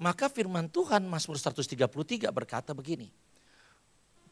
Maka 0.02 0.32
firman 0.32 0.74
Tuhan 0.74 1.06
Mazmur 1.06 1.38
133 1.38 2.34
berkata 2.34 2.74
begini. 2.74 3.12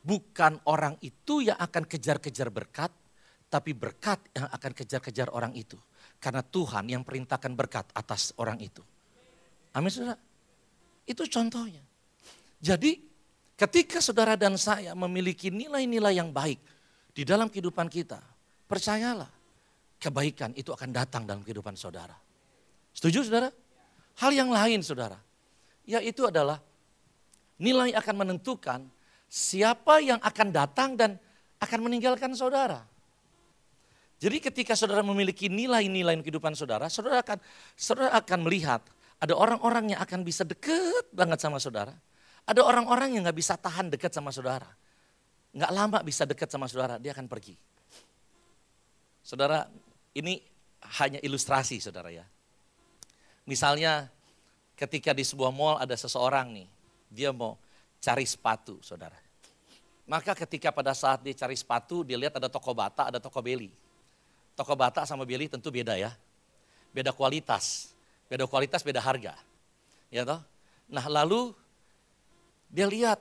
Bukan 0.01 0.65
orang 0.65 0.97
itu 1.05 1.45
yang 1.45 1.59
akan 1.61 1.85
kejar-kejar 1.85 2.49
berkat, 2.49 2.89
tapi 3.51 3.77
berkat 3.77 4.17
yang 4.33 4.49
akan 4.49 4.71
kejar-kejar 4.73 5.29
orang 5.29 5.53
itu. 5.53 5.77
Karena 6.21 6.45
Tuhan 6.45 6.85
yang 6.85 7.01
perintahkan 7.01 7.51
berkat 7.57 7.89
atas 7.97 8.31
orang 8.37 8.61
itu. 8.61 8.85
Amin 9.73 9.89
saudara. 9.89 10.21
Itu 11.09 11.25
contohnya. 11.25 11.81
Jadi 12.61 13.11
Ketika 13.61 14.01
saudara 14.01 14.33
dan 14.33 14.57
saya 14.57 14.97
memiliki 14.97 15.53
nilai-nilai 15.53 16.17
yang 16.17 16.33
baik 16.33 16.57
di 17.13 17.21
dalam 17.21 17.45
kehidupan 17.45 17.93
kita, 17.93 18.17
percayalah 18.65 19.29
kebaikan 20.01 20.49
itu 20.57 20.73
akan 20.73 20.89
datang 20.89 21.29
dalam 21.29 21.45
kehidupan 21.45 21.77
saudara. 21.77 22.17
Setuju 22.89 23.21
saudara? 23.21 23.53
Hal 24.17 24.33
yang 24.33 24.49
lain 24.49 24.81
saudara, 24.81 25.13
yaitu 25.85 26.25
adalah 26.25 26.57
nilai 27.61 27.93
akan 27.93 28.25
menentukan 28.25 28.81
siapa 29.29 30.01
yang 30.01 30.17
akan 30.25 30.47
datang 30.49 30.97
dan 30.97 31.21
akan 31.61 31.85
meninggalkan 31.85 32.33
saudara. 32.33 32.81
Jadi 34.21 34.37
ketika 34.37 34.77
saudara 34.77 35.01
memiliki 35.01 35.49
nilai-nilai 35.49 36.13
kehidupan 36.21 36.53
saudara, 36.53 36.85
saudara 36.93 37.25
akan 37.25 37.41
saudara 37.73 38.13
akan 38.21 38.39
melihat 38.45 38.85
ada 39.17 39.33
orang-orang 39.33 39.97
yang 39.97 39.99
akan 40.01 40.21
bisa 40.21 40.45
dekat 40.45 41.09
banget 41.09 41.41
sama 41.41 41.57
saudara 41.57 41.97
ada 42.45 42.61
orang-orang 42.65 43.17
yang 43.17 43.21
gak 43.27 43.37
bisa 43.37 43.53
tahan 43.57 43.93
dekat 43.93 44.09
sama 44.13 44.33
saudara. 44.33 44.67
Gak 45.51 45.71
lama 45.71 45.99
bisa 46.01 46.23
dekat 46.25 46.49
sama 46.49 46.65
saudara, 46.65 46.97
dia 46.97 47.13
akan 47.13 47.27
pergi. 47.29 47.53
Saudara, 49.21 49.69
ini 50.17 50.41
hanya 50.97 51.21
ilustrasi 51.21 51.77
saudara 51.77 52.09
ya. 52.09 52.25
Misalnya 53.45 54.09
ketika 54.73 55.13
di 55.13 55.21
sebuah 55.21 55.53
mall 55.53 55.77
ada 55.77 55.93
seseorang 55.93 56.49
nih, 56.55 56.67
dia 57.11 57.29
mau 57.29 57.59
cari 58.01 58.25
sepatu 58.25 58.81
saudara. 58.81 59.17
Maka 60.09 60.33
ketika 60.33 60.73
pada 60.73 60.97
saat 60.97 61.21
dia 61.21 61.35
cari 61.37 61.53
sepatu, 61.53 62.01
dia 62.01 62.17
lihat 62.17 62.41
ada 62.41 62.49
toko 62.49 62.73
bata, 62.73 63.13
ada 63.13 63.21
toko 63.21 63.37
beli. 63.39 63.69
Toko 64.61 64.77
bata 64.77 65.09
sama 65.09 65.25
beli 65.25 65.49
tentu 65.49 65.73
beda 65.73 65.97
ya. 65.97 66.13
Beda 66.93 67.09
kualitas, 67.09 67.97
beda 68.29 68.45
kualitas, 68.45 68.85
beda 68.85 69.01
harga. 69.01 69.33
Ya 70.13 70.21
toh? 70.21 70.37
Nah 70.85 71.01
lalu 71.09 71.49
dia 72.69 72.85
lihat 72.85 73.17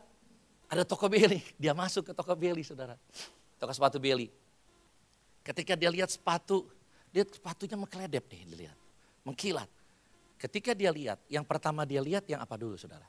ada 0.68 0.84
toko 0.84 1.08
beli, 1.08 1.40
dia 1.62 1.72
masuk 1.72 2.04
ke 2.04 2.12
toko 2.12 2.36
beli 2.36 2.60
saudara. 2.60 3.00
Toko 3.56 3.72
sepatu 3.72 3.96
beli. 3.96 4.28
Ketika 5.40 5.80
dia 5.80 5.88
lihat 5.88 6.12
sepatu, 6.12 6.68
dia 7.08 7.24
sepatunya 7.24 7.80
mengkeledep 7.80 8.28
nih 8.28 8.42
dilihat. 8.44 8.78
Mengkilat. 9.24 9.70
Ketika 10.36 10.76
dia 10.76 10.92
lihat, 10.92 11.24
yang 11.32 11.48
pertama 11.48 11.88
dia 11.88 12.04
lihat 12.04 12.28
yang 12.28 12.44
apa 12.44 12.60
dulu 12.60 12.76
saudara? 12.76 13.08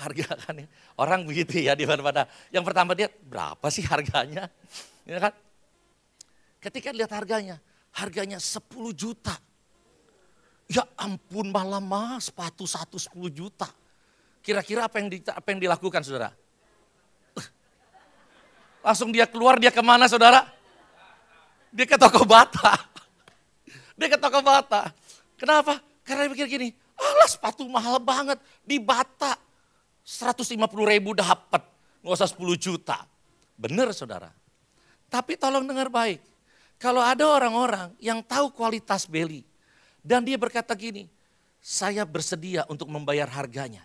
Harga 0.00 0.32
kan 0.48 0.64
ya. 0.64 0.68
Orang 0.96 1.28
begitu 1.28 1.60
ya 1.60 1.76
di 1.76 1.84
mana-mana. 1.84 2.24
Yang 2.48 2.64
pertama 2.72 2.96
dia 2.96 3.12
berapa 3.12 3.68
sih 3.68 3.84
harganya? 3.84 4.48
Ya 5.06 5.22
kan? 5.22 5.45
Ketika 6.66 6.90
lihat 6.90 7.14
harganya, 7.14 7.62
harganya 7.94 8.42
10 8.42 8.90
juta. 8.90 9.38
Ya 10.66 10.82
ampun 10.98 11.54
malam 11.54 11.86
mah 11.86 12.18
sepatu 12.18 12.66
satu 12.66 12.98
10 12.98 13.30
juta. 13.30 13.70
Kira-kira 14.42 14.90
apa 14.90 14.98
yang 14.98 15.06
di, 15.06 15.22
apa 15.22 15.46
yang 15.54 15.62
dilakukan 15.62 16.02
saudara? 16.02 16.34
Langsung 18.86 19.14
dia 19.14 19.30
keluar, 19.30 19.62
dia 19.62 19.70
ke 19.70 19.78
mana 19.78 20.10
saudara? 20.10 20.42
Dia 21.70 21.86
ke 21.86 21.94
toko 21.94 22.26
bata. 22.26 22.74
Dia 23.98 24.12
ke 24.12 24.18
toko 24.20 24.44
bata. 24.44 24.92
Kenapa? 25.40 25.80
Karena 26.04 26.28
dia 26.28 26.32
pikir 26.36 26.52
gini, 26.52 26.68
alah 27.00 27.28
sepatu 27.32 27.64
mahal 27.64 27.96
banget 27.96 28.36
di 28.60 28.76
bata. 28.76 29.40
150 30.04 30.52
ribu 30.84 31.16
dapat, 31.16 31.64
nggak 32.04 32.12
usah 32.12 32.28
10 32.28 32.60
juta. 32.60 33.08
Benar 33.56 33.96
saudara. 33.96 34.28
Tapi 35.08 35.40
tolong 35.40 35.64
dengar 35.64 35.88
baik. 35.88 36.35
Kalau 36.76 37.00
ada 37.00 37.24
orang-orang 37.24 37.96
yang 38.00 38.20
tahu 38.20 38.52
kualitas 38.52 39.08
beli. 39.08 39.44
Dan 40.06 40.22
dia 40.22 40.38
berkata 40.38 40.70
gini, 40.76 41.08
saya 41.58 42.06
bersedia 42.06 42.62
untuk 42.70 42.86
membayar 42.86 43.26
harganya. 43.26 43.82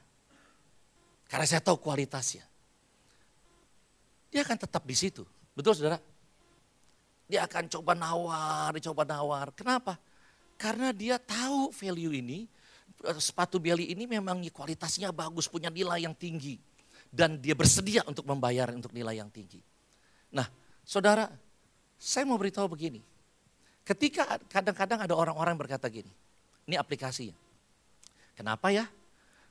Karena 1.25 1.47
saya 1.47 1.63
tahu 1.63 1.79
kualitasnya. 1.79 2.45
Dia 4.29 4.43
akan 4.45 4.57
tetap 4.59 4.83
di 4.85 4.95
situ. 4.95 5.23
Betul 5.55 5.75
saudara? 5.75 5.97
Dia 7.31 7.47
akan 7.47 7.71
coba 7.71 7.95
nawar, 7.95 8.75
coba 8.83 9.03
nawar. 9.07 9.55
Kenapa? 9.55 9.95
Karena 10.59 10.91
dia 10.91 11.17
tahu 11.17 11.71
value 11.71 12.13
ini, 12.19 12.45
sepatu 13.17 13.57
Beli 13.57 13.89
ini 13.89 14.05
memang 14.05 14.43
kualitasnya 14.51 15.09
bagus, 15.15 15.47
punya 15.47 15.71
nilai 15.71 16.03
yang 16.03 16.13
tinggi. 16.13 16.59
Dan 17.11 17.39
dia 17.39 17.55
bersedia 17.55 18.03
untuk 18.07 18.23
membayar 18.27 18.71
untuk 18.71 18.95
nilai 18.95 19.19
yang 19.19 19.27
tinggi. 19.27 19.59
Nah 20.31 20.47
saudara, 20.83 21.27
saya 22.01 22.25
mau 22.25 22.41
beritahu 22.41 22.65
begini. 22.65 23.05
Ketika 23.85 24.41
kadang-kadang 24.49 25.05
ada 25.05 25.13
orang-orang 25.13 25.53
berkata 25.53 25.85
gini, 25.85 26.09
ini 26.65 26.73
aplikasinya. 26.73 27.37
Kenapa 28.33 28.73
ya? 28.73 28.89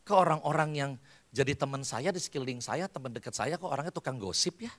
Ke 0.02 0.18
orang-orang 0.18 0.70
yang 0.74 0.90
jadi 1.30 1.54
teman 1.54 1.86
saya 1.86 2.10
di 2.10 2.18
sekeliling 2.18 2.58
saya, 2.58 2.90
teman 2.90 3.14
dekat 3.14 3.38
saya 3.38 3.54
kok 3.54 3.70
orangnya 3.70 3.94
tukang 3.94 4.18
gosip 4.18 4.66
ya. 4.66 4.72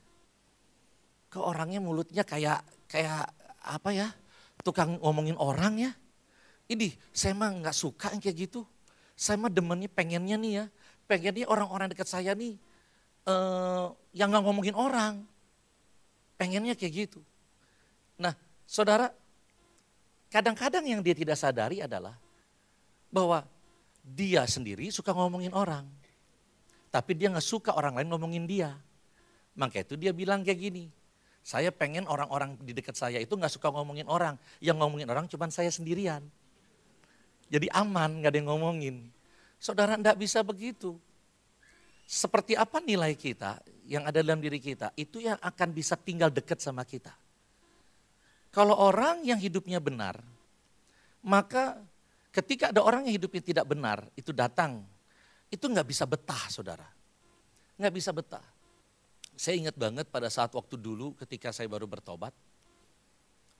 Kok 1.31 1.39
orangnya 1.39 1.79
mulutnya 1.79 2.27
kayak 2.27 2.59
kayak 2.91 3.31
apa 3.63 3.89
ya? 3.95 4.11
Tukang 4.67 4.99
ngomongin 4.99 5.39
orang 5.39 5.79
ya. 5.79 5.91
ini 6.71 6.95
saya 7.11 7.35
mah 7.35 7.51
nggak 7.51 7.75
suka 7.75 8.11
yang 8.15 8.19
kayak 8.23 8.47
gitu. 8.51 8.63
Saya 9.15 9.35
mah 9.35 9.51
demennya 9.51 9.91
pengennya 9.91 10.39
nih 10.39 10.51
ya, 10.59 10.65
pengennya 11.07 11.47
orang-orang 11.47 11.91
dekat 11.91 12.07
saya 12.07 12.31
nih 12.31 12.55
eh, 13.27 13.85
yang 14.15 14.27
nggak 14.31 14.43
ngomongin 14.43 14.75
orang. 14.75 15.23
Pengennya 16.39 16.75
kayak 16.75 17.07
gitu. 17.07 17.19
Nah, 18.21 18.37
saudara, 18.69 19.09
kadang-kadang 20.29 20.85
yang 20.85 21.01
dia 21.01 21.17
tidak 21.17 21.41
sadari 21.41 21.81
adalah 21.81 22.13
bahwa 23.09 23.41
dia 24.05 24.45
sendiri 24.45 24.93
suka 24.93 25.09
ngomongin 25.09 25.49
orang. 25.57 25.89
Tapi 26.93 27.17
dia 27.17 27.33
nggak 27.33 27.41
suka 27.41 27.73
orang 27.73 27.97
lain 27.97 28.13
ngomongin 28.13 28.45
dia. 28.45 28.77
Maka 29.57 29.81
itu 29.81 29.97
dia 29.97 30.13
bilang 30.13 30.45
kayak 30.45 30.59
gini, 30.59 30.85
saya 31.41 31.73
pengen 31.73 32.05
orang-orang 32.05 32.53
di 32.61 32.77
dekat 32.77 32.93
saya 32.93 33.17
itu 33.17 33.33
nggak 33.33 33.49
suka 33.49 33.73
ngomongin 33.73 34.05
orang. 34.05 34.37
Yang 34.61 34.77
ngomongin 34.85 35.07
orang 35.09 35.25
cuma 35.25 35.49
saya 35.49 35.73
sendirian. 35.73 36.21
Jadi 37.51 37.67
aman, 37.73 38.21
nggak 38.21 38.31
ada 38.31 38.37
yang 38.37 38.49
ngomongin. 38.53 38.95
Saudara 39.57 39.97
enggak 39.97 40.15
bisa 40.15 40.45
begitu. 40.45 40.95
Seperti 42.05 42.59
apa 42.59 42.83
nilai 42.83 43.15
kita 43.15 43.59
yang 43.87 44.03
ada 44.03 44.19
dalam 44.19 44.39
diri 44.43 44.59
kita, 44.59 44.91
itu 44.99 45.23
yang 45.23 45.39
akan 45.39 45.69
bisa 45.71 45.95
tinggal 45.95 46.27
dekat 46.27 46.59
sama 46.59 46.83
kita. 46.83 47.11
Kalau 48.51 48.75
orang 48.75 49.23
yang 49.23 49.39
hidupnya 49.39 49.79
benar, 49.79 50.19
maka 51.23 51.79
ketika 52.35 52.71
ada 52.75 52.83
orang 52.83 53.07
yang 53.07 53.15
hidupnya 53.15 53.39
tidak 53.39 53.65
benar, 53.67 54.03
itu 54.19 54.35
datang, 54.35 54.83
itu 55.47 55.63
nggak 55.63 55.87
bisa 55.87 56.03
betah 56.03 56.51
saudara. 56.51 56.87
Nggak 57.79 57.93
bisa 57.95 58.11
betah. 58.11 58.43
Saya 59.39 59.55
ingat 59.55 59.79
banget 59.79 60.11
pada 60.11 60.27
saat 60.27 60.51
waktu 60.51 60.75
dulu 60.75 61.15
ketika 61.15 61.55
saya 61.55 61.71
baru 61.71 61.87
bertobat, 61.87 62.35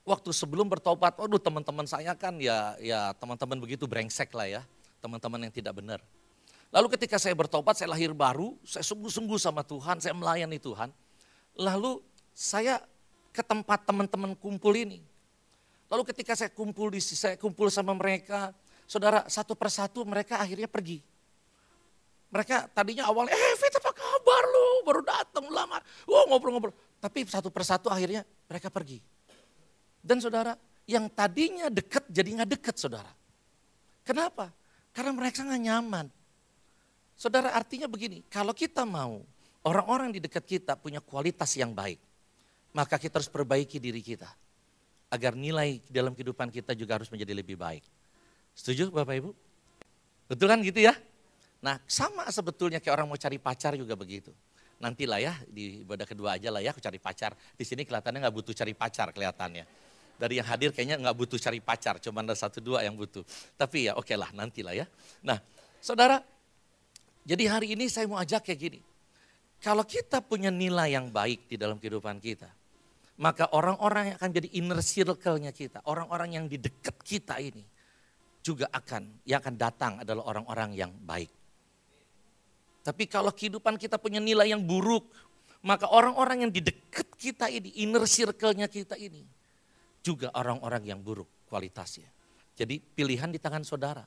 waktu 0.04 0.30
sebelum 0.30 0.68
bertobat, 0.68 1.16
waduh 1.16 1.40
teman-teman 1.40 1.88
saya 1.88 2.12
kan 2.12 2.36
ya 2.36 2.76
ya 2.78 3.16
teman-teman 3.16 3.58
begitu 3.64 3.88
brengsek 3.88 4.28
lah 4.36 4.60
ya, 4.60 4.62
teman-teman 5.00 5.48
yang 5.48 5.54
tidak 5.54 5.72
benar. 5.80 6.04
Lalu 6.72 6.96
ketika 6.96 7.20
saya 7.20 7.36
bertobat, 7.36 7.76
saya 7.76 7.92
lahir 7.92 8.16
baru, 8.16 8.56
saya 8.64 8.84
sungguh-sungguh 8.84 9.36
sama 9.36 9.60
Tuhan, 9.60 10.00
saya 10.00 10.16
melayani 10.16 10.56
Tuhan. 10.56 10.88
Lalu 11.56 12.00
saya 12.32 12.80
ke 13.32 13.40
tempat 13.40 13.88
teman-teman 13.88 14.36
kumpul 14.36 14.76
ini. 14.76 15.00
Lalu 15.88 16.08
ketika 16.12 16.36
saya 16.36 16.52
kumpul 16.52 16.92
di 16.92 17.00
saya 17.00 17.36
kumpul 17.36 17.72
sama 17.72 17.96
mereka, 17.96 18.52
saudara 18.88 19.24
satu 19.28 19.56
persatu 19.56 20.04
mereka 20.04 20.40
akhirnya 20.40 20.68
pergi. 20.68 21.00
Mereka 22.32 22.72
tadinya 22.72 23.08
awalnya, 23.12 23.36
eh 23.36 23.54
Fit 23.60 23.76
apa 23.76 23.92
kabar 23.92 24.42
lu, 24.48 24.64
baru 24.88 25.00
datang 25.04 25.52
lama, 25.52 25.76
wah 26.08 26.24
ngobrol-ngobrol. 26.32 26.72
Tapi 26.96 27.28
satu 27.28 27.52
persatu 27.52 27.92
akhirnya 27.92 28.24
mereka 28.48 28.72
pergi. 28.72 29.04
Dan 30.00 30.16
saudara, 30.16 30.56
yang 30.88 31.12
tadinya 31.12 31.68
dekat 31.68 32.08
jadi 32.08 32.40
nggak 32.40 32.50
dekat 32.56 32.76
saudara. 32.80 33.12
Kenapa? 34.00 34.48
Karena 34.96 35.12
mereka 35.12 35.44
nggak 35.44 35.60
nyaman. 35.60 36.06
Saudara 37.20 37.52
artinya 37.52 37.86
begini, 37.86 38.24
kalau 38.32 38.56
kita 38.56 38.82
mau 38.88 39.20
orang-orang 39.62 40.16
di 40.16 40.18
dekat 40.24 40.42
kita 40.42 40.72
punya 40.74 40.98
kualitas 40.98 41.52
yang 41.54 41.70
baik, 41.76 42.00
maka 42.72 43.00
kita 43.00 43.20
harus 43.20 43.30
perbaiki 43.30 43.80
diri 43.80 44.00
kita. 44.04 44.28
Agar 45.12 45.36
nilai 45.36 45.80
dalam 45.92 46.16
kehidupan 46.16 46.48
kita 46.48 46.72
juga 46.72 46.96
harus 46.96 47.12
menjadi 47.12 47.36
lebih 47.36 47.60
baik. 47.60 47.84
Setuju 48.56 48.88
Bapak 48.88 49.14
Ibu? 49.16 49.30
Betul 50.28 50.48
kan 50.48 50.60
gitu 50.64 50.80
ya? 50.80 50.96
Nah 51.60 51.78
sama 51.84 52.26
sebetulnya 52.32 52.80
kayak 52.80 52.96
orang 52.96 53.06
mau 53.12 53.20
cari 53.20 53.36
pacar 53.36 53.76
juga 53.76 53.92
begitu. 53.92 54.32
Nantilah 54.80 55.20
ya 55.20 55.36
di 55.46 55.84
ibadah 55.84 56.08
kedua 56.08 56.40
aja 56.40 56.48
lah 56.48 56.64
ya 56.64 56.72
aku 56.72 56.80
cari 56.80 56.96
pacar. 56.96 57.36
Di 57.54 57.64
sini 57.64 57.84
kelihatannya 57.84 58.24
nggak 58.24 58.34
butuh 58.34 58.54
cari 58.56 58.72
pacar 58.72 59.12
kelihatannya 59.12 59.64
dari 60.22 60.38
yang 60.38 60.46
hadir 60.46 60.70
kayaknya 60.70 61.02
nggak 61.02 61.16
butuh 61.18 61.34
cari 61.34 61.58
pacar, 61.58 61.98
cuma 61.98 62.22
ada 62.22 62.38
satu 62.38 62.62
dua 62.62 62.86
yang 62.86 62.94
butuh. 62.94 63.26
Tapi 63.58 63.90
ya 63.90 63.98
oke 63.98 64.06
okay 64.06 64.14
lah 64.14 64.30
nantilah 64.30 64.70
ya. 64.70 64.86
Nah 65.26 65.42
saudara, 65.82 66.22
jadi 67.26 67.50
hari 67.50 67.74
ini 67.74 67.90
saya 67.90 68.06
mau 68.06 68.22
ajak 68.22 68.46
kayak 68.46 68.60
gini. 68.62 68.80
Kalau 69.58 69.82
kita 69.82 70.22
punya 70.22 70.50
nilai 70.50 70.94
yang 70.94 71.10
baik 71.10 71.50
di 71.50 71.58
dalam 71.58 71.78
kehidupan 71.78 72.22
kita, 72.22 72.50
maka 73.20 73.52
orang-orang 73.52 74.12
yang 74.12 74.16
akan 74.16 74.32
jadi 74.32 74.48
inner 74.56 74.80
circle-nya 74.80 75.52
kita, 75.52 75.84
orang-orang 75.84 76.40
yang 76.40 76.44
di 76.48 76.56
dekat 76.56 76.96
kita 77.04 77.36
ini 77.42 77.64
juga 78.40 78.66
akan, 78.72 79.22
yang 79.28 79.38
akan 79.38 79.54
datang 79.54 79.92
adalah 80.00 80.26
orang-orang 80.32 80.72
yang 80.74 80.92
baik. 81.04 81.30
Tapi 82.82 83.06
kalau 83.06 83.30
kehidupan 83.30 83.78
kita 83.78 84.00
punya 84.00 84.18
nilai 84.18 84.50
yang 84.50 84.64
buruk, 84.64 85.06
maka 85.62 85.86
orang-orang 85.86 86.48
yang 86.48 86.52
di 86.52 86.58
dekat 86.58 87.06
kita 87.14 87.46
ini, 87.46 87.70
inner 87.78 88.02
circle-nya 88.02 88.66
kita 88.66 88.98
ini, 88.98 89.22
juga 90.02 90.34
orang-orang 90.34 90.82
yang 90.82 90.98
buruk 90.98 91.30
kualitasnya. 91.46 92.10
Jadi 92.58 92.82
pilihan 92.82 93.30
di 93.30 93.38
tangan 93.38 93.62
saudara. 93.62 94.02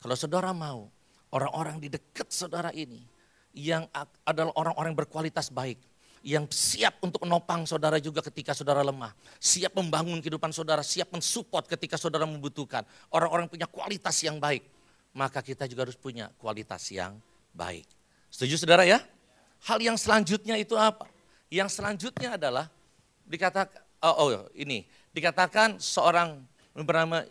Kalau 0.00 0.16
saudara 0.16 0.56
mau 0.56 0.88
orang-orang 1.36 1.76
di 1.84 1.92
dekat 1.92 2.32
saudara 2.32 2.72
ini 2.72 3.04
yang 3.52 3.84
adalah 4.24 4.56
orang-orang 4.56 4.96
berkualitas 4.96 5.52
baik, 5.52 5.76
yang 6.24 6.48
siap 6.48 7.04
untuk 7.04 7.20
menopang 7.20 7.68
saudara 7.68 8.00
juga 8.00 8.24
ketika 8.24 8.56
saudara 8.56 8.80
lemah, 8.80 9.12
siap 9.36 9.76
membangun 9.76 10.24
kehidupan 10.24 10.56
saudara, 10.56 10.80
siap 10.80 11.12
mensupport 11.12 11.68
ketika 11.68 12.00
saudara 12.00 12.24
membutuhkan. 12.24 12.80
Orang-orang 13.12 13.44
punya 13.44 13.68
kualitas 13.68 14.24
yang 14.24 14.40
baik, 14.40 14.64
maka 15.12 15.44
kita 15.44 15.68
juga 15.68 15.84
harus 15.84 16.00
punya 16.00 16.32
kualitas 16.40 16.80
yang 16.88 17.20
baik. 17.52 17.84
Setuju 18.32 18.56
saudara 18.56 18.88
ya? 18.88 19.04
Hal 19.68 19.84
yang 19.84 20.00
selanjutnya 20.00 20.56
itu 20.56 20.72
apa? 20.80 21.04
Yang 21.52 21.76
selanjutnya 21.76 22.40
adalah 22.40 22.72
dikatakan, 23.28 23.84
oh, 24.00 24.16
oh 24.16 24.28
ini, 24.56 24.88
dikatakan 25.12 25.76
seorang 25.76 26.40
bernama 26.72 27.22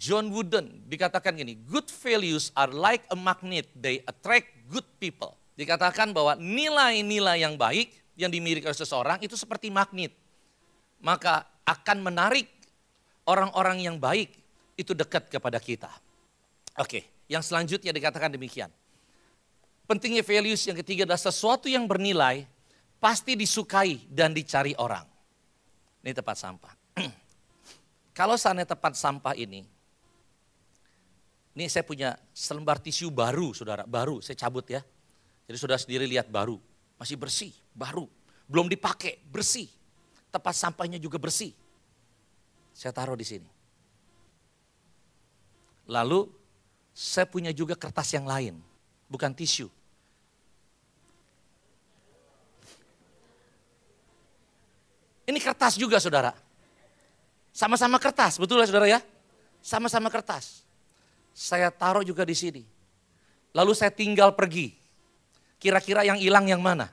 John 0.00 0.32
Wooden 0.32 0.86
dikatakan 0.88 1.36
gini, 1.36 1.58
good 1.66 1.90
values 2.00 2.54
are 2.56 2.70
like 2.70 3.04
a 3.10 3.18
magnet, 3.18 3.68
they 3.76 4.00
attract 4.06 4.48
good 4.70 4.86
people. 4.96 5.36
Dikatakan 5.60 6.16
bahwa 6.16 6.40
nilai-nilai 6.40 7.44
yang 7.44 7.60
baik 7.60 7.99
yang 8.20 8.28
dimiliki 8.28 8.68
oleh 8.68 8.76
seseorang 8.76 9.24
itu 9.24 9.32
seperti 9.40 9.72
magnet. 9.72 10.12
Maka 11.00 11.40
akan 11.64 12.04
menarik 12.04 12.44
orang-orang 13.24 13.80
yang 13.80 13.96
baik 13.96 14.36
itu 14.76 14.92
dekat 14.92 15.32
kepada 15.32 15.56
kita. 15.56 15.88
Oke, 16.76 17.24
yang 17.32 17.40
selanjutnya 17.40 17.96
dikatakan 17.96 18.28
demikian. 18.28 18.68
Pentingnya 19.88 20.22
values 20.22 20.62
yang 20.68 20.76
ketiga 20.78 21.08
adalah 21.08 21.18
sesuatu 21.18 21.66
yang 21.66 21.88
bernilai 21.88 22.46
pasti 23.00 23.34
disukai 23.34 24.06
dan 24.06 24.36
dicari 24.36 24.76
orang. 24.76 25.02
Ini 26.04 26.14
tempat 26.14 26.36
sampah. 26.36 26.72
Kalau 28.18 28.36
seandainya 28.36 28.76
tempat 28.76 28.94
sampah 28.94 29.34
ini, 29.34 29.66
ini 31.56 31.64
saya 31.66 31.82
punya 31.82 32.14
selembar 32.30 32.78
tisu 32.78 33.10
baru, 33.10 33.50
saudara, 33.50 33.82
baru, 33.82 34.22
saya 34.22 34.38
cabut 34.38 34.64
ya. 34.70 34.80
Jadi 35.50 35.56
saudara 35.58 35.82
sendiri 35.82 36.06
lihat 36.06 36.30
baru, 36.30 36.62
masih 36.94 37.18
bersih, 37.18 37.50
baru, 37.74 38.06
belum 38.50 38.66
dipakai, 38.66 39.20
bersih. 39.30 39.68
Tempat 40.30 40.54
sampahnya 40.54 40.98
juga 40.98 41.18
bersih. 41.18 41.50
Saya 42.70 42.94
taruh 42.94 43.18
di 43.18 43.26
sini. 43.26 43.50
Lalu 45.90 46.30
saya 46.94 47.26
punya 47.26 47.50
juga 47.50 47.74
kertas 47.74 48.14
yang 48.14 48.26
lain, 48.26 48.62
bukan 49.10 49.34
tisu. 49.34 49.66
Ini 55.26 55.38
kertas 55.38 55.78
juga 55.78 55.98
saudara. 56.02 56.34
Sama-sama 57.50 57.98
kertas, 57.98 58.38
betul 58.38 58.62
ya 58.62 58.66
saudara 58.66 58.86
ya? 58.86 59.00
Sama-sama 59.62 60.10
kertas. 60.10 60.62
Saya 61.34 61.70
taruh 61.70 62.02
juga 62.02 62.26
di 62.26 62.34
sini. 62.34 62.62
Lalu 63.54 63.74
saya 63.74 63.90
tinggal 63.90 64.34
pergi. 64.34 64.74
Kira-kira 65.58 66.06
yang 66.06 66.18
hilang 66.18 66.46
yang 66.46 66.62
mana? 66.62 66.90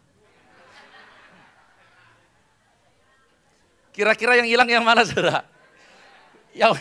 Kira-kira 3.97 4.37
yang 4.37 4.45
hilang 4.45 4.69
yang 4.69 4.85
mana 4.85 5.01
saudara? 5.01 5.41
Yang, 6.53 6.77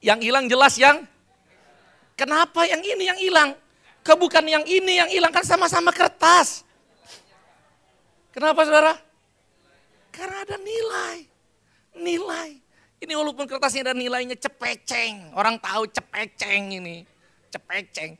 yang 0.00 0.20
hilang 0.24 0.48
jelas 0.48 0.80
yang 0.80 1.04
Kenapa 2.16 2.64
yang 2.64 2.80
ini 2.80 3.04
yang 3.12 3.20
hilang? 3.20 3.50
Kebukan 4.00 4.40
yang 4.48 4.64
ini 4.64 4.96
yang 4.96 5.10
hilang 5.12 5.28
kan 5.28 5.44
sama-sama 5.44 5.92
kertas. 5.92 6.64
Kenapa 8.32 8.64
saudara? 8.64 8.96
Karena 10.08 10.48
ada 10.48 10.56
nilai. 10.56 11.28
Nilai. 11.92 12.50
Ini 13.04 13.12
walaupun 13.12 13.44
kertasnya 13.44 13.92
ada 13.92 13.94
nilainya 13.94 14.32
cepeceng. 14.40 15.36
Orang 15.36 15.60
tahu 15.60 15.84
cepeceng 15.92 16.80
ini. 16.80 17.04
Cepeceng. 17.52 18.16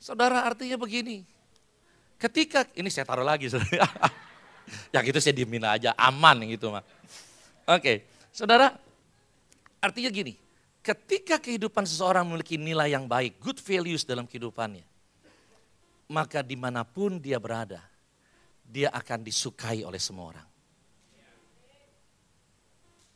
Saudara 0.00 0.48
artinya 0.48 0.80
begini. 0.80 1.28
Ketika, 2.18 2.66
ini 2.74 2.90
saya 2.90 3.06
taruh 3.06 3.22
lagi 3.22 3.46
saudara. 3.46 3.86
Yang 4.94 5.04
itu 5.14 5.18
saya 5.22 5.34
diemin 5.38 5.62
aja, 5.64 5.94
aman 5.94 6.42
gitu 6.50 6.74
mah. 6.74 6.84
Oke, 7.70 8.04
saudara 8.34 8.74
artinya 9.78 10.10
gini. 10.10 10.34
Ketika 10.82 11.38
kehidupan 11.38 11.84
seseorang 11.84 12.24
memiliki 12.24 12.56
nilai 12.56 12.88
yang 12.88 13.04
baik, 13.04 13.36
good 13.44 13.60
values 13.60 14.08
dalam 14.08 14.24
kehidupannya. 14.24 14.86
Maka 16.08 16.40
di 16.40 16.56
mana 16.56 16.80
pun 16.80 17.20
dia 17.20 17.36
berada, 17.36 17.84
dia 18.64 18.88
akan 18.88 19.20
disukai 19.20 19.84
oleh 19.84 20.00
semua 20.00 20.32
orang. 20.32 20.48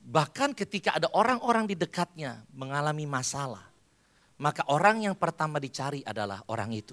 Bahkan 0.02 0.52
ketika 0.52 1.00
ada 1.00 1.08
orang-orang 1.16 1.64
di 1.64 1.78
dekatnya 1.78 2.44
mengalami 2.52 3.08
masalah, 3.08 3.64
maka 4.36 4.68
orang 4.68 5.08
yang 5.08 5.16
pertama 5.16 5.56
dicari 5.56 6.04
adalah 6.04 6.44
orang 6.52 6.76
itu. 6.76 6.92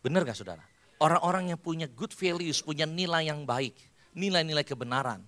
Benar 0.00 0.24
gak 0.24 0.38
saudara? 0.38 0.77
Orang-orang 0.98 1.54
yang 1.54 1.60
punya 1.62 1.86
good 1.86 2.10
values, 2.10 2.58
punya 2.58 2.82
nilai 2.82 3.30
yang 3.30 3.46
baik, 3.46 3.74
nilai-nilai 4.18 4.66
kebenaran. 4.66 5.22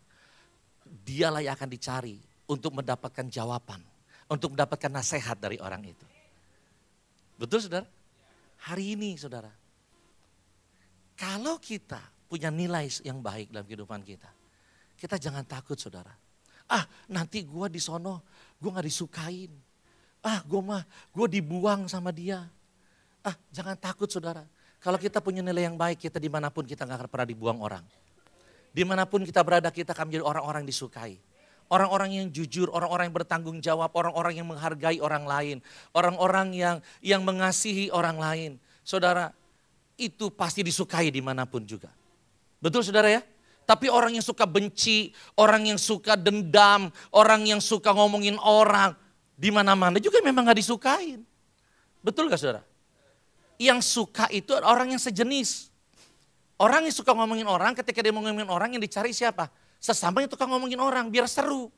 Dialah 0.83 1.47
yang 1.47 1.55
akan 1.55 1.71
dicari 1.71 2.19
untuk 2.51 2.75
mendapatkan 2.75 3.31
jawaban, 3.31 3.79
untuk 4.27 4.59
mendapatkan 4.59 4.91
nasihat 4.91 5.39
dari 5.39 5.63
orang 5.63 5.87
itu. 5.87 6.07
Betul 7.39 7.63
saudara? 7.63 7.87
Hari 8.67 8.99
ini 8.99 9.15
saudara, 9.15 9.49
kalau 11.15 11.57
kita 11.63 12.03
punya 12.27 12.51
nilai 12.51 12.91
yang 13.07 13.23
baik 13.23 13.55
dalam 13.55 13.65
kehidupan 13.65 14.03
kita, 14.03 14.29
kita 14.99 15.17
jangan 15.17 15.47
takut 15.47 15.79
saudara. 15.79 16.13
Ah 16.71 16.85
nanti 17.09 17.47
gue 17.47 17.67
di 17.71 17.81
sono, 17.81 18.27
gue 18.61 18.71
gak 18.71 18.85
disukain. 18.85 19.51
Ah 20.21 20.45
gue 20.45 20.61
mah, 20.61 20.85
gue 21.15 21.27
dibuang 21.41 21.89
sama 21.89 22.13
dia. 22.13 22.45
Ah 23.25 23.37
jangan 23.49 23.79
takut 23.79 24.11
saudara. 24.11 24.45
Kalau 24.81 24.97
kita 24.97 25.21
punya 25.21 25.45
nilai 25.45 25.69
yang 25.69 25.77
baik, 25.77 26.09
kita 26.09 26.17
di 26.17 26.33
mana 26.33 26.49
pun 26.49 26.65
kita 26.65 26.89
gak 26.89 27.05
akan 27.05 27.09
pernah 27.13 27.29
dibuang 27.29 27.61
orang. 27.61 27.85
Di 28.73 28.81
mana 28.81 29.05
pun 29.05 29.21
kita 29.21 29.45
berada, 29.45 29.69
kita 29.69 29.93
akan 29.93 30.09
menjadi 30.09 30.25
orang-orang 30.25 30.65
disukai. 30.65 31.21
Orang-orang 31.71 32.17
yang 32.17 32.27
jujur, 32.33 32.73
orang-orang 32.73 33.13
yang 33.13 33.17
bertanggung 33.21 33.59
jawab, 33.61 33.93
orang-orang 33.93 34.41
yang 34.41 34.49
menghargai 34.49 34.99
orang 34.99 35.29
lain. 35.29 35.57
Orang-orang 35.93 36.57
yang 36.57 36.77
yang 37.05 37.23
mengasihi 37.23 37.93
orang 37.93 38.17
lain. 38.19 38.51
Saudara, 38.83 39.31
itu 40.01 40.33
pasti 40.33 40.65
disukai 40.65 41.13
di 41.13 41.21
mana 41.21 41.45
pun 41.45 41.63
juga. 41.63 41.93
Betul 42.59 42.81
saudara 42.81 43.13
ya? 43.13 43.23
Tapi 43.69 43.87
orang 43.87 44.17
yang 44.17 44.25
suka 44.25 44.49
benci, 44.49 45.13
orang 45.39 45.69
yang 45.69 45.79
suka 45.79 46.19
dendam, 46.19 46.91
orang 47.15 47.47
yang 47.47 47.61
suka 47.63 47.95
ngomongin 47.95 48.35
orang, 48.41 48.97
di 49.37 49.53
mana-mana 49.53 50.03
juga 50.03 50.19
memang 50.25 50.49
gak 50.49 50.59
disukain. 50.59 51.23
Betul 52.03 52.33
gak 52.33 52.41
saudara? 52.41 52.70
Yang 53.61 53.85
suka 53.85 54.25
itu 54.33 54.57
orang 54.57 54.97
yang 54.97 55.03
sejenis. 55.03 55.69
Orang 56.57 56.89
yang 56.89 56.97
suka 56.97 57.13
ngomongin 57.13 57.45
orang, 57.45 57.77
ketika 57.77 58.01
dia 58.01 58.09
ngomongin 58.09 58.49
orang 58.49 58.73
yang 58.73 58.81
dicari 58.81 59.13
siapa? 59.13 59.53
Sesama 59.77 60.25
yang 60.25 60.33
suka 60.33 60.49
ngomongin 60.49 60.81
orang, 60.81 61.13
biar 61.13 61.29
seru. 61.29 61.69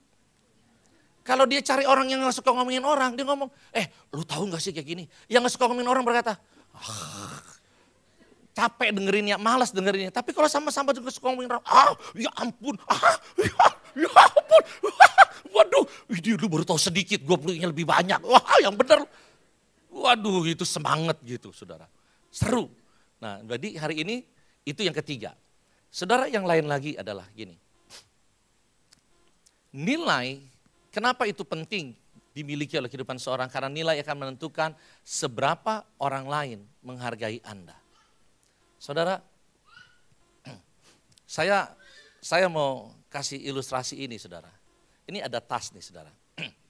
Kalau 1.23 1.47
dia 1.47 1.63
cari 1.63 1.87
orang 1.87 2.11
yang 2.11 2.23
gak 2.27 2.39
suka 2.39 2.51
ngomongin 2.51 2.83
orang, 2.83 3.15
dia 3.15 3.23
ngomong, 3.23 3.47
eh 3.71 3.91
lu 4.11 4.27
tahu 4.27 4.51
gak 4.51 4.59
sih 4.59 4.75
kayak 4.75 4.87
gini? 4.87 5.05
Yang 5.31 5.51
gak 5.51 5.53
suka 5.55 5.65
ngomongin 5.71 5.91
orang 5.91 6.03
berkata, 6.03 6.35
ah, 6.75 7.39
capek 8.55 8.91
dengerinnya, 8.91 9.39
malas 9.39 9.71
dengerinnya. 9.71 10.11
Tapi 10.11 10.35
kalau 10.35 10.51
sama-sama 10.51 10.91
juga 10.91 11.15
suka 11.15 11.31
ngomongin 11.31 11.55
orang, 11.55 11.67
ah 11.67 11.95
ya 12.19 12.31
ampun, 12.43 12.75
ah 12.91 13.19
ya, 13.39 13.67
ya 14.03 14.11
ampun, 14.11 14.63
ah, 14.99 15.19
waduh, 15.47 15.87
ini 16.11 16.35
lu 16.35 16.51
baru 16.51 16.67
tahu 16.67 16.79
sedikit, 16.79 17.23
gue 17.23 17.37
punya 17.39 17.71
lebih 17.71 17.87
banyak. 17.87 18.19
Wah 18.27 18.59
yang 18.59 18.75
benar, 18.75 19.07
waduh 19.93 20.49
itu 20.49 20.65
semangat 20.65 21.21
gitu 21.23 21.53
saudara. 21.53 21.85
Seru. 22.33 22.73
Nah 23.21 23.45
jadi 23.45 23.77
hari 23.77 24.03
ini 24.03 24.25
itu 24.65 24.81
yang 24.81 24.97
ketiga. 24.97 25.37
Saudara 25.93 26.25
yang 26.27 26.49
lain 26.49 26.65
lagi 26.65 26.97
adalah 26.97 27.29
gini. 27.37 27.61
Nilai, 29.73 30.41
kenapa 30.89 31.29
itu 31.29 31.45
penting 31.45 31.93
dimiliki 32.33 32.81
oleh 32.81 32.89
kehidupan 32.89 33.21
seorang? 33.21 33.49
Karena 33.53 33.69
nilai 33.69 34.01
akan 34.01 34.17
menentukan 34.17 34.73
seberapa 35.05 35.85
orang 36.01 36.25
lain 36.29 36.59
menghargai 36.81 37.45
Anda. 37.45 37.77
Saudara, 38.81 39.21
saya 41.29 41.73
saya 42.21 42.49
mau 42.49 42.93
kasih 43.13 43.41
ilustrasi 43.41 44.01
ini 44.01 44.17
saudara. 44.17 44.49
Ini 45.05 45.25
ada 45.29 45.41
tas 45.45 45.73
nih 45.77 45.85
saudara. 45.85 46.13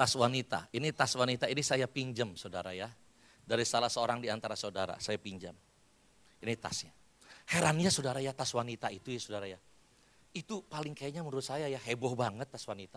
Tas 0.00 0.16
wanita, 0.16 0.64
ini 0.72 0.96
tas 0.96 1.12
wanita 1.12 1.44
ini 1.44 1.60
saya 1.60 1.84
pinjam 1.84 2.32
saudara 2.32 2.72
ya. 2.72 2.88
Dari 3.44 3.68
salah 3.68 3.92
seorang 3.92 4.24
di 4.24 4.32
antara 4.32 4.56
saudara, 4.56 4.96
saya 4.96 5.20
pinjam. 5.20 5.52
Ini 6.40 6.56
tasnya. 6.56 6.88
Herannya 7.44 7.92
saudara 7.92 8.16
ya 8.24 8.32
tas 8.32 8.48
wanita 8.56 8.88
itu 8.88 9.12
ya 9.12 9.20
saudara 9.20 9.44
ya. 9.44 9.60
Itu 10.32 10.64
paling 10.64 10.96
kayaknya 10.96 11.20
menurut 11.20 11.44
saya 11.44 11.68
ya 11.68 11.76
heboh 11.76 12.16
banget 12.16 12.48
tas 12.48 12.64
wanita. 12.64 12.96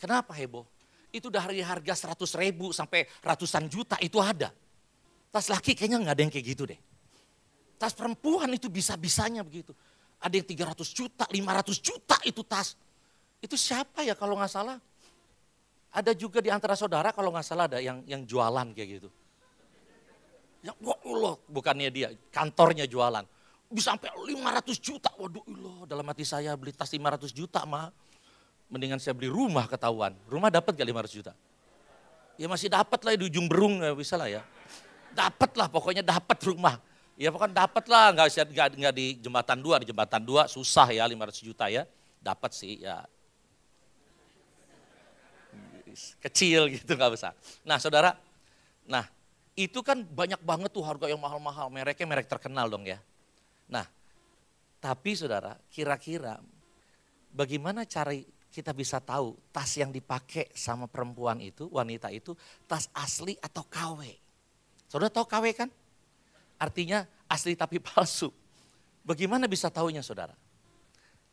Kenapa 0.00 0.32
heboh? 0.32 0.64
Itu 1.12 1.28
dari 1.28 1.60
harga 1.60 2.16
100 2.16 2.24
ribu 2.40 2.72
sampai 2.72 3.04
ratusan 3.20 3.68
juta 3.68 4.00
itu 4.00 4.16
ada. 4.16 4.48
Tas 5.28 5.52
laki 5.52 5.76
kayaknya 5.76 6.08
nggak 6.08 6.14
ada 6.16 6.22
yang 6.24 6.32
kayak 6.32 6.46
gitu 6.56 6.64
deh. 6.72 6.80
Tas 7.76 7.92
perempuan 7.92 8.48
itu 8.56 8.72
bisa-bisanya 8.72 9.44
begitu. 9.44 9.76
Ada 10.24 10.40
yang 10.40 10.72
300 10.72 10.88
juta, 10.88 11.28
500 11.28 11.84
juta 11.84 12.16
itu 12.24 12.40
tas. 12.48 12.80
Itu 13.44 13.60
siapa 13.60 14.08
ya 14.08 14.16
kalau 14.16 14.40
nggak 14.40 14.48
salah? 14.48 14.80
Ada 15.88 16.12
juga 16.12 16.38
di 16.44 16.52
antara 16.52 16.76
saudara 16.76 17.10
kalau 17.10 17.32
nggak 17.32 17.46
salah 17.46 17.64
ada 17.66 17.80
yang 17.80 18.04
yang 18.04 18.22
jualan 18.22 18.76
kayak 18.76 18.88
gitu. 19.00 19.08
Ya 20.60 20.74
Allah, 20.82 21.38
bukannya 21.46 21.88
dia, 21.88 22.08
kantornya 22.34 22.84
jualan. 22.84 23.24
Bisa 23.70 23.94
sampai 23.94 24.10
500 24.10 24.76
juta. 24.80 25.08
Waduh 25.16 25.44
Allah, 25.44 25.78
dalam 25.86 26.04
hati 26.08 26.24
saya 26.26 26.52
beli 26.58 26.74
tas 26.74 26.90
500 26.90 27.30
juta 27.30 27.62
mah. 27.64 27.94
Mendingan 28.68 29.00
saya 29.00 29.16
beli 29.16 29.32
rumah 29.32 29.64
ketahuan. 29.64 30.12
Rumah 30.28 30.52
dapat 30.52 30.76
gak 30.76 30.88
500 30.88 31.08
juta? 31.08 31.32
Ya 32.36 32.46
masih 32.50 32.68
dapat 32.68 33.00
lah 33.00 33.16
di 33.16 33.24
ujung 33.26 33.48
berung, 33.48 33.80
ya 33.80 33.96
bisa 33.96 34.14
lah 34.20 34.28
ya 34.28 34.44
dapat 35.18 35.50
lah 35.56 35.66
pokoknya 35.66 36.06
dapat 36.06 36.38
rumah. 36.46 36.78
Ya 37.18 37.34
pokoknya 37.34 37.66
dapat 37.66 37.84
lah, 37.90 38.14
nggak, 38.14 38.54
nggak, 38.54 38.68
nggak 38.78 38.94
di 38.94 39.06
jembatan 39.18 39.58
dua, 39.58 39.82
di 39.82 39.90
jembatan 39.90 40.22
dua 40.22 40.46
susah 40.46 40.86
ya 40.94 41.02
500 41.02 41.42
juta 41.42 41.66
ya. 41.66 41.82
Dapat 42.22 42.50
sih 42.54 42.86
ya. 42.86 43.02
Kecil 46.22 46.72
gitu 46.74 46.94
nggak 46.94 47.12
besar. 47.14 47.32
Nah 47.66 47.78
saudara, 47.78 48.14
nah 48.88 49.06
itu 49.58 49.82
kan 49.82 50.06
banyak 50.06 50.38
banget 50.46 50.70
tuh 50.70 50.86
harga 50.86 51.10
yang 51.10 51.18
mahal-mahal, 51.18 51.66
mereknya 51.66 52.06
merek 52.06 52.30
terkenal 52.30 52.70
dong 52.70 52.86
ya. 52.86 53.02
Nah, 53.66 53.82
tapi 54.78 55.18
saudara, 55.18 55.58
kira-kira 55.66 56.38
bagaimana 57.34 57.82
cara 57.82 58.14
kita 58.54 58.70
bisa 58.70 59.02
tahu 59.02 59.34
tas 59.50 59.74
yang 59.74 59.90
dipakai 59.90 60.54
sama 60.54 60.86
perempuan 60.86 61.42
itu, 61.42 61.66
wanita 61.74 62.08
itu, 62.14 62.38
tas 62.70 62.86
asli 62.94 63.34
atau 63.42 63.66
KW? 63.66 64.00
Saudara 64.86 65.10
tahu 65.10 65.26
KW 65.26 65.44
kan? 65.58 65.68
Artinya 66.58 67.02
asli 67.26 67.58
tapi 67.58 67.82
palsu. 67.86 68.30
Bagaimana 69.02 69.50
bisa 69.50 69.66
tahunya 69.66 70.06
saudara? 70.06 70.38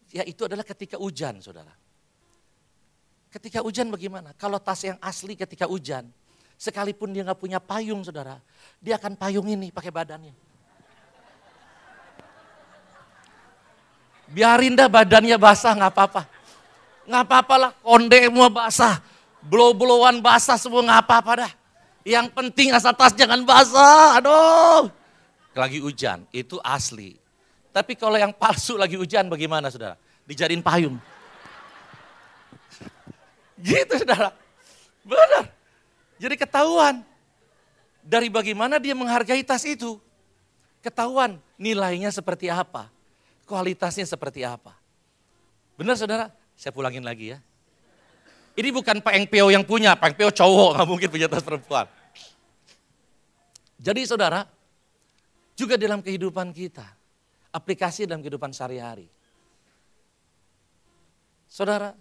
Ya 0.09 0.25
itu 0.25 0.49
adalah 0.49 0.65
ketika 0.65 0.97
hujan 0.97 1.45
saudara. 1.45 1.71
Ketika 3.35 3.59
hujan 3.59 3.91
bagaimana? 3.91 4.31
Kalau 4.39 4.55
tas 4.63 4.79
yang 4.87 4.95
asli 5.03 5.35
ketika 5.35 5.67
hujan, 5.67 6.07
sekalipun 6.55 7.11
dia 7.11 7.19
nggak 7.27 7.35
punya 7.35 7.59
payung 7.59 7.99
saudara, 7.99 8.39
dia 8.79 8.95
akan 8.95 9.19
payung 9.19 9.43
ini 9.51 9.75
pakai 9.75 9.91
badannya. 9.91 10.31
Biarin 14.31 14.79
dah 14.79 14.87
badannya 14.87 15.35
basah 15.35 15.75
nggak 15.75 15.91
apa-apa. 15.91 16.21
Nggak 17.03 17.23
apa-apa 17.27 17.55
lah, 17.59 17.71
konde 17.83 18.19
semua 18.23 18.47
basah, 18.47 19.03
blow-blowan 19.43 20.23
basah 20.23 20.55
semua 20.55 20.87
nggak 20.87 21.01
apa-apa 21.03 21.31
dah. 21.43 21.51
Yang 22.07 22.31
penting 22.31 22.71
asal 22.71 22.95
tas 22.95 23.11
jangan 23.11 23.43
basah, 23.43 24.15
aduh. 24.15 24.87
Lagi 25.51 25.83
hujan, 25.83 26.23
itu 26.31 26.55
asli. 26.63 27.19
Tapi 27.75 27.99
kalau 27.99 28.15
yang 28.15 28.31
palsu 28.31 28.79
lagi 28.79 28.95
hujan 28.95 29.27
bagaimana 29.27 29.67
saudara? 29.67 29.99
Dijadiin 30.23 30.63
payung. 30.63 30.95
Gitu 33.65 33.93
saudara. 33.97 34.29
Benar. 35.01 35.49
Jadi 36.21 36.35
ketahuan. 36.37 37.01
Dari 38.05 38.29
bagaimana 38.29 38.77
dia 38.77 38.93
menghargai 38.93 39.41
tas 39.41 39.65
itu. 39.65 39.97
Ketahuan 40.85 41.41
nilainya 41.57 42.13
seperti 42.13 42.53
apa. 42.53 42.93
Kualitasnya 43.49 44.05
seperti 44.05 44.45
apa. 44.45 44.77
Benar 45.73 45.97
saudara? 45.97 46.29
Saya 46.53 46.69
pulangin 46.69 47.01
lagi 47.01 47.33
ya. 47.33 47.41
Ini 48.55 48.71
bukan 48.71 49.03
Pak 49.03 49.13
Engpeo 49.19 49.51
yang 49.51 49.67
punya, 49.67 49.99
Pak 49.99 50.15
Engpeo 50.15 50.31
cowok, 50.31 50.79
nggak 50.79 50.87
mungkin 50.87 51.09
punya 51.11 51.27
tas 51.27 51.43
perempuan. 51.43 51.91
Jadi 53.75 54.07
saudara, 54.07 54.47
juga 55.59 55.75
dalam 55.75 55.99
kehidupan 55.99 56.55
kita, 56.55 56.87
aplikasi 57.51 58.07
dalam 58.07 58.23
kehidupan 58.23 58.55
sehari-hari. 58.55 59.11
Saudara, 61.51 61.91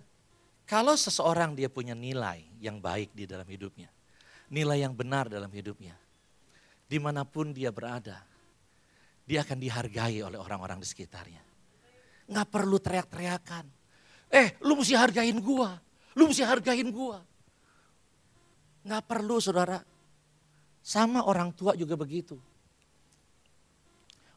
kalau 0.64 0.96
seseorang 0.96 1.52
dia 1.52 1.68
punya 1.68 1.92
nilai 1.92 2.40
yang 2.56 2.80
baik 2.80 3.12
di 3.12 3.28
dalam 3.28 3.44
hidupnya, 3.44 3.92
nilai 4.48 4.80
yang 4.80 4.96
benar 4.96 5.28
dalam 5.28 5.52
hidupnya, 5.52 5.92
di 6.88 6.96
mana 6.96 7.28
pun 7.28 7.52
dia 7.52 7.68
berada, 7.68 8.24
dia 9.24 9.44
akan 9.44 9.60
dihargai 9.60 10.24
oleh 10.24 10.40
orang-orang 10.40 10.80
di 10.80 10.88
sekitarnya. 10.88 11.44
Nggak 12.28 12.48
perlu 12.48 12.76
teriak-teriakan. 12.80 13.64
Eh, 14.32 14.56
lu 14.64 14.80
mesti 14.80 14.96
hargain 14.96 15.36
gua. 15.40 15.76
Lu 16.16 16.28
mesti 16.28 16.44
hargain 16.44 16.88
gua. 16.88 17.20
Nggak 18.84 19.04
perlu 19.04 19.36
saudara. 19.40 19.80
Sama 20.84 21.24
orang 21.24 21.52
tua 21.52 21.72
juga 21.76 21.96
begitu. 21.96 22.36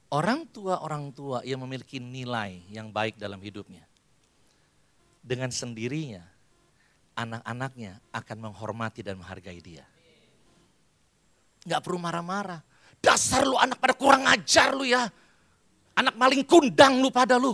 Orang 0.08 0.48
tua-orang 0.48 1.12
tua 1.12 1.44
yang 1.44 1.60
memiliki 1.68 2.00
nilai 2.00 2.64
yang 2.72 2.92
baik 2.92 3.20
dalam 3.20 3.44
hidupnya. 3.44 3.84
Dengan 5.28 5.52
sendirinya 5.52 6.24
anak-anaknya 7.20 8.00
akan 8.16 8.38
menghormati 8.48 9.04
dan 9.04 9.20
menghargai 9.20 9.60
dia. 9.60 9.84
Gak 11.68 11.84
perlu 11.84 12.00
marah-marah. 12.00 12.64
Dasar 13.04 13.44
lu 13.44 13.60
anak 13.60 13.76
pada 13.84 13.92
kurang 13.92 14.24
ajar 14.24 14.72
lu 14.72 14.88
ya. 14.88 15.04
Anak 16.00 16.16
maling 16.16 16.48
kundang 16.48 17.04
lu 17.04 17.12
pada 17.12 17.36
lu. 17.36 17.52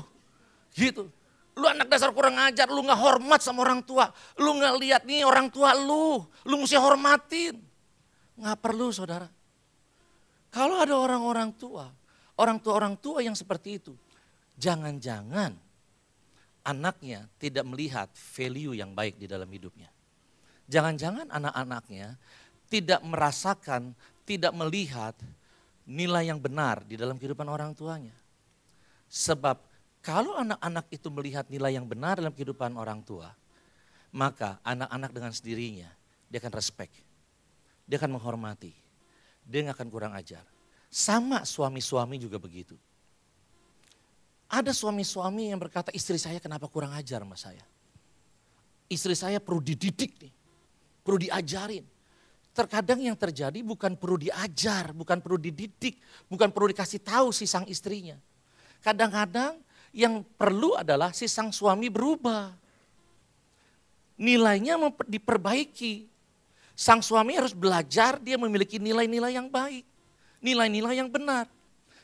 Gitu. 0.78 1.10
Lu 1.58 1.66
anak 1.66 1.90
dasar 1.90 2.14
kurang 2.14 2.38
ajar, 2.38 2.70
lu 2.70 2.86
gak 2.86 3.00
hormat 3.00 3.42
sama 3.42 3.66
orang 3.66 3.82
tua. 3.82 4.14
Lu 4.38 4.54
gak 4.62 4.76
lihat 4.78 5.02
nih 5.10 5.26
orang 5.26 5.50
tua 5.50 5.74
lu. 5.74 6.22
Lu 6.46 6.56
mesti 6.62 6.78
hormatin. 6.78 7.58
Gak 8.38 8.58
perlu 8.62 8.94
saudara. 8.94 9.26
Kalau 10.54 10.78
ada 10.78 10.94
orang-orang 10.94 11.50
tua, 11.58 11.90
orang 12.38 12.62
tua-orang 12.62 12.94
tua 13.02 13.26
yang 13.26 13.34
seperti 13.34 13.82
itu. 13.82 13.94
Jangan-jangan 14.62 15.63
anaknya 16.64 17.28
tidak 17.38 17.68
melihat 17.68 18.08
value 18.36 18.74
yang 18.74 18.96
baik 18.96 19.20
di 19.20 19.28
dalam 19.28 19.48
hidupnya. 19.52 19.92
Jangan-jangan 20.72 21.28
anak-anaknya 21.28 22.16
tidak 22.72 23.04
merasakan, 23.04 23.92
tidak 24.24 24.56
melihat 24.56 25.14
nilai 25.84 26.32
yang 26.32 26.40
benar 26.40 26.82
di 26.88 26.96
dalam 26.96 27.20
kehidupan 27.20 27.46
orang 27.46 27.76
tuanya. 27.76 28.16
Sebab 29.12 29.60
kalau 30.00 30.40
anak-anak 30.40 30.88
itu 30.90 31.08
melihat 31.12 31.46
nilai 31.52 31.76
yang 31.76 31.86
benar 31.86 32.18
dalam 32.18 32.32
kehidupan 32.32 32.76
orang 32.80 33.04
tua, 33.04 33.36
maka 34.16 34.58
anak-anak 34.64 35.12
dengan 35.12 35.32
sendirinya 35.36 35.92
dia 36.32 36.40
akan 36.40 36.54
respect, 36.56 36.96
dia 37.86 38.00
akan 38.00 38.18
menghormati, 38.18 38.74
dia 39.44 39.68
akan 39.68 39.88
kurang 39.92 40.16
ajar. 40.16 40.42
Sama 40.88 41.44
suami-suami 41.44 42.22
juga 42.22 42.38
begitu. 42.38 42.80
Ada 44.54 44.70
suami-suami 44.70 45.50
yang 45.50 45.58
berkata, 45.58 45.90
istri 45.98 46.22
saya 46.22 46.38
kenapa 46.38 46.70
kurang 46.70 46.94
ajar 46.94 47.26
sama 47.26 47.34
saya. 47.34 47.66
Istri 48.86 49.18
saya 49.18 49.38
perlu 49.42 49.58
dididik 49.58 50.14
nih, 50.22 50.34
perlu 51.02 51.18
diajarin. 51.18 51.82
Terkadang 52.54 53.02
yang 53.02 53.18
terjadi 53.18 53.66
bukan 53.66 53.98
perlu 53.98 54.22
diajar, 54.22 54.94
bukan 54.94 55.18
perlu 55.18 55.42
dididik, 55.42 55.98
bukan 56.30 56.54
perlu 56.54 56.70
dikasih 56.70 57.02
tahu 57.02 57.34
si 57.34 57.50
sang 57.50 57.66
istrinya. 57.66 58.14
Kadang-kadang 58.86 59.58
yang 59.90 60.22
perlu 60.38 60.78
adalah 60.78 61.10
si 61.18 61.26
sang 61.26 61.50
suami 61.50 61.90
berubah. 61.90 62.54
Nilainya 64.22 64.78
diperbaiki. 65.10 66.06
Sang 66.78 67.02
suami 67.02 67.34
harus 67.42 67.58
belajar 67.58 68.22
dia 68.22 68.38
memiliki 68.38 68.78
nilai-nilai 68.78 69.34
yang 69.34 69.50
baik 69.50 69.82
nilai-nilai 70.44 71.00
yang 71.00 71.08
benar. 71.08 71.48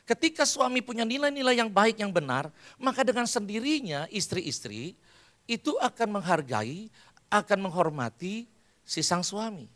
Ketika 0.09 0.41
suami 0.41 0.81
punya 0.81 1.05
nilai-nilai 1.05 1.53
yang 1.53 1.69
baik, 1.69 2.01
yang 2.01 2.09
benar, 2.09 2.49
maka 2.81 3.05
dengan 3.05 3.29
sendirinya 3.29 4.09
istri-istri 4.09 4.97
itu 5.45 5.77
akan 5.77 6.17
menghargai, 6.17 6.89
akan 7.29 7.69
menghormati 7.69 8.49
si 8.81 9.05
sang 9.05 9.21
suami. 9.21 9.69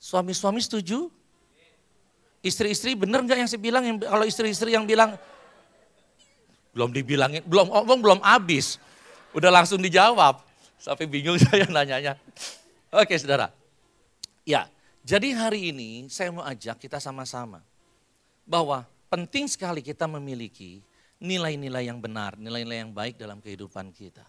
Suami-suami 0.00 0.56
setuju? 0.64 1.12
Istri-istri 2.40 2.96
benar 2.96 3.20
nggak 3.28 3.36
yang 3.44 3.50
saya 3.52 3.60
bilang? 3.60 3.84
Yang, 3.84 4.08
kalau 4.08 4.24
istri-istri 4.24 4.72
yang 4.72 4.88
bilang 4.88 5.20
belum 6.72 6.96
dibilangin, 6.96 7.44
belum 7.44 7.68
ngomong 7.68 8.00
belum 8.00 8.20
habis, 8.24 8.80
udah 9.36 9.52
langsung 9.52 9.84
dijawab. 9.84 10.40
Sampai 10.80 11.04
bingung 11.04 11.36
saya 11.44 11.68
nanyanya. 11.68 12.16
Oke 12.88 13.20
saudara, 13.20 13.52
ya 14.48 14.64
jadi 15.04 15.36
hari 15.36 15.76
ini 15.76 16.08
saya 16.08 16.32
mau 16.32 16.44
ajak 16.48 16.80
kita 16.80 16.96
sama-sama 16.96 17.60
bahwa 18.48 18.88
penting 19.08 19.46
sekali 19.50 19.80
kita 19.82 20.04
memiliki 20.10 20.82
nilai-nilai 21.22 21.88
yang 21.88 21.98
benar, 21.98 22.36
nilai-nilai 22.36 22.84
yang 22.86 22.92
baik 22.92 23.16
dalam 23.16 23.40
kehidupan 23.40 23.90
kita. 23.94 24.24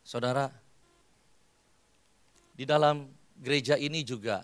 Saudara, 0.00 0.48
di 2.56 2.64
dalam 2.64 3.06
gereja 3.36 3.76
ini 3.76 4.00
juga 4.02 4.42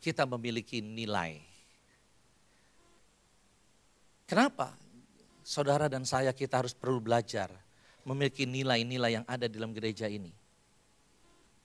kita 0.00 0.24
memiliki 0.24 0.80
nilai. 0.80 1.38
Kenapa 4.24 4.72
saudara 5.44 5.92
dan 5.92 6.08
saya 6.08 6.32
kita 6.32 6.64
harus 6.64 6.72
perlu 6.72 6.98
belajar 6.98 7.52
memiliki 8.08 8.48
nilai-nilai 8.48 9.20
yang 9.20 9.26
ada 9.28 9.44
dalam 9.44 9.76
gereja 9.76 10.08
ini? 10.08 10.32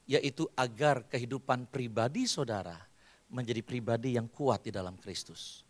yaitu 0.09 0.49
agar 0.57 1.05
kehidupan 1.05 1.69
pribadi 1.69 2.25
saudara 2.25 2.81
menjadi 3.29 3.61
pribadi 3.61 4.17
yang 4.17 4.25
kuat 4.25 4.65
di 4.65 4.73
dalam 4.73 4.97
Kristus. 4.97 5.61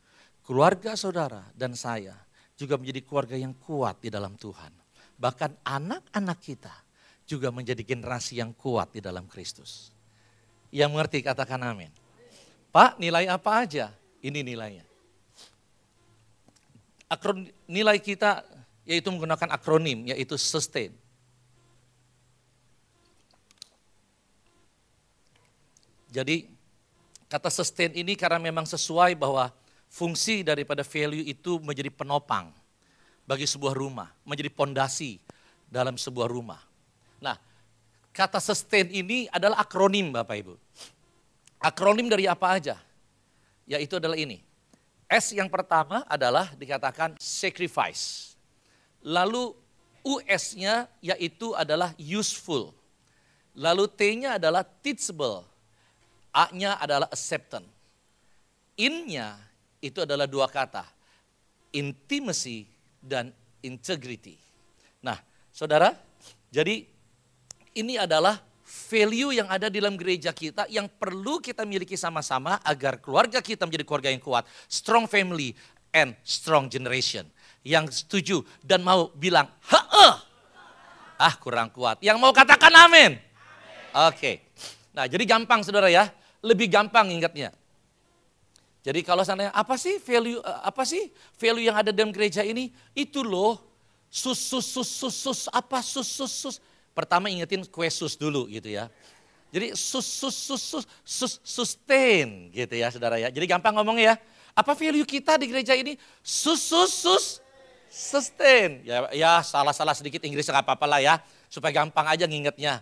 Keluarga 0.49 0.97
saudara 0.97 1.45
dan 1.53 1.77
saya 1.77 2.17
juga 2.57 2.73
menjadi 2.73 3.05
keluarga 3.05 3.37
yang 3.37 3.53
kuat 3.53 4.01
di 4.01 4.09
dalam 4.09 4.33
Tuhan. 4.33 4.73
Bahkan 5.21 5.61
anak-anak 5.61 6.39
kita 6.41 6.73
juga 7.29 7.53
menjadi 7.53 7.85
generasi 7.85 8.41
yang 8.41 8.57
kuat 8.57 8.89
di 8.89 8.97
dalam 8.97 9.29
Kristus. 9.29 9.93
Yang 10.73 10.89
mengerti 10.89 11.21
katakan 11.21 11.61
amin. 11.61 11.93
Pak 12.73 12.97
nilai 12.97 13.29
apa 13.29 13.61
aja? 13.61 13.93
Ini 14.25 14.41
nilainya. 14.41 14.81
Akron, 17.13 17.45
nilai 17.69 18.01
kita 18.01 18.41
yaitu 18.89 19.13
menggunakan 19.13 19.53
akronim 19.53 20.09
yaitu 20.09 20.33
sustain. 20.33 20.89
Jadi 26.09 26.49
kata 27.29 27.53
sustain 27.53 27.93
ini 27.93 28.17
karena 28.17 28.41
memang 28.41 28.65
sesuai 28.65 29.13
bahwa 29.13 29.53
fungsi 29.89 30.45
daripada 30.45 30.85
value 30.85 31.25
itu 31.25 31.57
menjadi 31.59 31.89
penopang 31.89 32.53
bagi 33.25 33.49
sebuah 33.49 33.73
rumah, 33.73 34.13
menjadi 34.21 34.53
pondasi 34.53 35.17
dalam 35.65 35.97
sebuah 35.97 36.29
rumah. 36.29 36.61
Nah, 37.17 37.35
kata 38.13 38.37
sustain 38.37 38.89
ini 38.89 39.25
adalah 39.33 39.61
akronim 39.61 40.13
Bapak 40.13 40.37
Ibu. 40.45 40.55
Akronim 41.59 42.07
dari 42.07 42.29
apa 42.29 42.55
aja? 42.55 42.77
Yaitu 43.67 43.99
adalah 43.99 44.15
ini. 44.15 44.39
S 45.09 45.33
yang 45.33 45.49
pertama 45.49 46.05
adalah 46.05 46.53
dikatakan 46.53 47.17
sacrifice. 47.17 48.37
Lalu 49.01 49.57
US-nya 50.05 50.85
yaitu 51.01 51.51
adalah 51.57 51.97
useful. 51.97 52.71
Lalu 53.57 53.89
T-nya 53.89 54.37
adalah 54.37 54.61
teachable. 54.63 55.43
A-nya 56.29 56.77
adalah 56.77 57.09
acceptance. 57.09 57.65
In-nya 58.79 59.48
itu 59.79 60.03
adalah 60.03 60.27
dua 60.27 60.47
kata. 60.51 60.85
Intimacy 61.75 62.67
dan 62.99 63.31
integrity. 63.63 64.35
Nah, 65.03 65.19
saudara, 65.51 65.95
jadi 66.51 66.83
ini 67.75 67.95
adalah 67.95 68.39
value 68.89 69.33
yang 69.33 69.49
ada 69.49 69.71
di 69.71 69.81
dalam 69.81 69.97
gereja 69.97 70.29
kita 70.29 70.69
yang 70.69 70.85
perlu 70.85 71.41
kita 71.41 71.65
miliki 71.65 71.97
sama-sama 71.97 72.61
agar 72.61 73.01
keluarga 73.01 73.41
kita 73.41 73.65
menjadi 73.65 73.85
keluarga 73.85 74.09
yang 74.13 74.21
kuat. 74.21 74.45
Strong 74.69 75.09
family 75.09 75.57
and 75.93 76.13
strong 76.21 76.69
generation. 76.69 77.25
Yang 77.65 78.05
setuju 78.05 78.45
dan 78.63 78.85
mau 78.85 79.11
bilang, 79.13 79.49
ha 79.73 79.79
Ah 81.19 81.35
kurang 81.35 81.67
kuat. 81.75 81.99
Yang 81.99 82.15
mau 82.15 82.31
katakan 82.31 82.71
amin. 82.71 83.19
Oke. 83.91 84.15
Okay. 84.15 84.35
Nah 84.95 85.03
jadi 85.03 85.27
gampang 85.27 85.59
saudara 85.67 85.91
ya 85.91 86.07
lebih 86.39 86.71
gampang 86.71 87.11
ingatnya. 87.11 87.51
Jadi 88.89 89.05
kalau 89.05 89.21
sana 89.21 89.53
apa 89.53 89.77
sih 89.77 90.01
value 90.01 90.41
eh, 90.41 90.59
apa 90.65 90.81
sih 90.81 91.13
value 91.37 91.69
yang 91.69 91.77
ada 91.77 91.93
dalam 91.93 92.09
gereja 92.09 92.41
ini? 92.41 92.73
Itu 92.97 93.21
loh 93.21 93.61
sus 94.09 94.41
sus 94.41 94.65
sus 94.65 94.89
sus, 94.89 95.13
sus 95.13 95.39
apa 95.53 95.85
sus 95.85 96.09
sus 96.09 96.33
sus. 96.33 96.55
Pertama 96.97 97.29
ingetin 97.29 97.61
kue 97.69 97.85
sus 97.93 98.17
dulu 98.17 98.49
gitu 98.49 98.65
ya. 98.65 98.89
Jadi 99.53 99.77
sus 99.77 100.09
sus 100.09 100.33
sus 100.33 100.57
sus 100.57 100.85
sus 101.05 101.37
sustain 101.45 102.49
gitu 102.49 102.73
ya 102.73 102.89
saudara 102.89 103.21
ya. 103.21 103.29
Jadi 103.29 103.45
gampang 103.45 103.77
ngomongnya 103.77 104.13
ya. 104.13 104.15
Apa 104.57 104.73
value 104.73 105.05
kita 105.05 105.37
di 105.37 105.45
gereja 105.45 105.77
ini? 105.77 105.93
Sus 106.25 106.57
sus 106.57 106.89
sus 106.89 107.25
sustain. 107.93 108.81
Ya, 108.81 109.05
ya 109.13 109.31
salah-salah 109.45 109.93
sedikit 109.93 110.25
Inggris 110.25 110.49
nggak 110.49 110.65
apa-apa 110.65 110.89
lah 110.89 110.97
ya. 110.97 111.21
Supaya 111.45 111.77
gampang 111.85 112.09
aja 112.09 112.25
ngingetnya. 112.25 112.81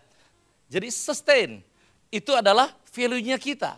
Jadi 0.72 0.88
sustain 0.88 1.60
itu 2.08 2.32
adalah 2.32 2.72
value-nya 2.96 3.36
kita. 3.36 3.76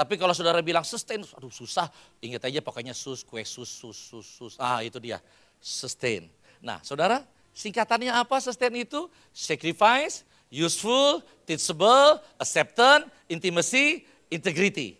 Tapi 0.00 0.16
kalau 0.16 0.32
saudara 0.32 0.64
bilang 0.64 0.80
sustain, 0.80 1.20
aduh 1.20 1.52
susah, 1.52 1.84
ingat 2.24 2.48
aja 2.48 2.64
pokoknya 2.64 2.96
sus, 2.96 3.20
kue 3.20 3.44
sus, 3.44 3.68
sus, 3.68 3.92
sus, 3.92 4.24
sus. 4.24 4.56
Ah 4.56 4.80
itu 4.80 4.96
dia, 4.96 5.20
sustain. 5.60 6.24
Nah 6.64 6.80
saudara, 6.80 7.20
singkatannya 7.52 8.08
apa 8.08 8.40
sustain 8.40 8.72
itu? 8.80 9.12
Sacrifice, 9.28 10.24
useful, 10.48 11.20
teachable, 11.44 12.16
acceptance, 12.40 13.12
intimacy, 13.28 14.08
integrity. 14.32 14.96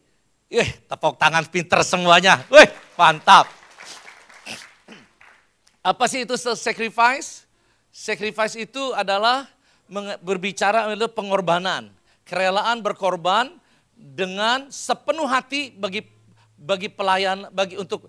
Wih, 0.53 0.69
tepuk 0.85 1.17
tangan 1.17 1.49
pinter 1.49 1.81
semuanya. 1.81 2.45
Wih, 2.53 2.69
mantap. 2.93 3.49
Apa 5.81 6.05
sih 6.13 6.29
itu 6.29 6.37
sacrifice? 6.37 7.49
Sacrifice 7.89 8.53
itu 8.61 8.93
adalah 8.93 9.49
berbicara 10.21 10.93
adalah 10.93 11.09
pengorbanan 11.09 11.89
kerelaan 12.29 12.85
berkorban 12.85 13.60
dengan 14.01 14.73
sepenuh 14.73 15.29
hati 15.29 15.77
bagi 15.77 16.09
bagi 16.61 16.89
pelayan 16.93 17.49
bagi 17.53 17.77
untuk 17.77 18.09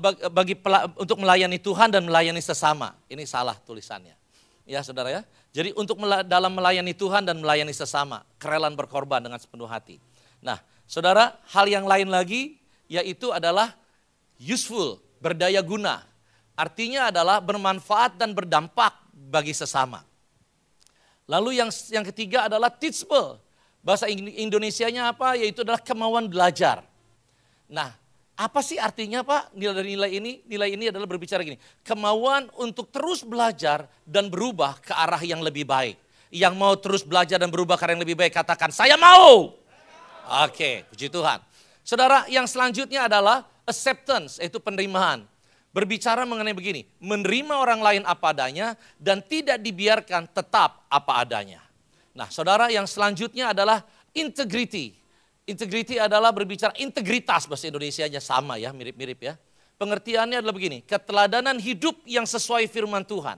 bagi, 0.00 0.20
bagi 0.32 0.54
pela, 0.56 0.88
untuk 0.96 1.20
melayani 1.20 1.60
Tuhan 1.60 1.92
dan 1.92 2.08
melayani 2.08 2.40
sesama. 2.40 2.96
Ini 3.08 3.24
salah 3.28 3.56
tulisannya. 3.60 4.16
Ya 4.64 4.80
saudara 4.80 5.12
ya. 5.12 5.22
Jadi 5.52 5.76
untuk 5.76 6.00
dalam 6.26 6.52
melayani 6.52 6.92
Tuhan 6.96 7.24
dan 7.24 7.40
melayani 7.40 7.72
sesama. 7.72 8.24
Kerelaan 8.40 8.76
berkorban 8.76 9.20
dengan 9.20 9.40
sepenuh 9.40 9.68
hati. 9.68 10.00
Nah 10.40 10.60
saudara 10.88 11.36
hal 11.52 11.68
yang 11.68 11.84
lain 11.84 12.08
lagi 12.08 12.60
yaitu 12.88 13.32
adalah 13.32 13.76
useful, 14.40 15.00
berdaya 15.20 15.60
guna. 15.60 16.04
Artinya 16.56 17.12
adalah 17.12 17.40
bermanfaat 17.44 18.16
dan 18.16 18.32
berdampak 18.32 18.92
bagi 19.12 19.52
sesama. 19.52 20.04
Lalu 21.26 21.58
yang 21.58 21.70
yang 21.90 22.04
ketiga 22.06 22.46
adalah 22.46 22.70
teachable. 22.70 23.42
Bahasa 23.86 24.10
Indonesianya 24.10 25.14
apa? 25.14 25.38
Yaitu 25.38 25.62
adalah 25.62 25.78
kemauan 25.78 26.26
belajar. 26.26 26.82
Nah, 27.70 27.94
apa 28.34 28.58
sih 28.58 28.82
artinya 28.82 29.22
Pak 29.22 29.54
nilai-nilai 29.54 30.10
ini? 30.10 30.42
Nilai 30.42 30.74
ini 30.74 30.90
adalah 30.90 31.06
berbicara 31.06 31.46
gini, 31.46 31.54
kemauan 31.86 32.50
untuk 32.58 32.90
terus 32.90 33.22
belajar 33.22 33.86
dan 34.02 34.26
berubah 34.26 34.82
ke 34.82 34.90
arah 34.90 35.22
yang 35.22 35.38
lebih 35.38 35.62
baik. 35.62 35.94
Yang 36.34 36.54
mau 36.58 36.74
terus 36.74 37.06
belajar 37.06 37.38
dan 37.38 37.46
berubah 37.46 37.78
ke 37.78 37.86
arah 37.86 37.94
yang 37.94 38.02
lebih 38.02 38.18
baik, 38.18 38.34
katakan 38.34 38.74
saya 38.74 38.98
mau. 38.98 39.54
Oke, 40.42 40.82
puji 40.90 41.06
Tuhan. 41.06 41.38
Saudara, 41.86 42.26
yang 42.26 42.50
selanjutnya 42.50 43.06
adalah 43.06 43.46
acceptance, 43.62 44.42
yaitu 44.42 44.58
penerimaan. 44.58 45.22
Berbicara 45.70 46.26
mengenai 46.26 46.56
begini, 46.56 46.88
menerima 46.98 47.54
orang 47.54 47.78
lain 47.78 48.02
apa 48.02 48.34
adanya 48.34 48.74
dan 48.98 49.22
tidak 49.22 49.62
dibiarkan 49.62 50.26
tetap 50.34 50.82
apa 50.90 51.12
adanya. 51.22 51.65
Nah, 52.16 52.32
saudara, 52.32 52.72
yang 52.72 52.88
selanjutnya 52.88 53.52
adalah 53.52 53.84
integrity. 54.16 54.96
Integrity 55.44 56.00
adalah 56.00 56.32
berbicara 56.32 56.72
integritas 56.80 57.44
bahasa 57.44 57.68
Indonesia-nya 57.68 58.18
sama 58.18 58.56
ya, 58.56 58.72
mirip-mirip 58.72 59.20
ya. 59.20 59.34
Pengertiannya 59.76 60.40
adalah 60.40 60.56
begini, 60.56 60.80
keteladanan 60.80 61.60
hidup 61.60 62.00
yang 62.08 62.24
sesuai 62.24 62.64
firman 62.72 63.04
Tuhan. 63.04 63.36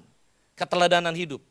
Keteladanan 0.54 1.12
hidup. 1.12 1.42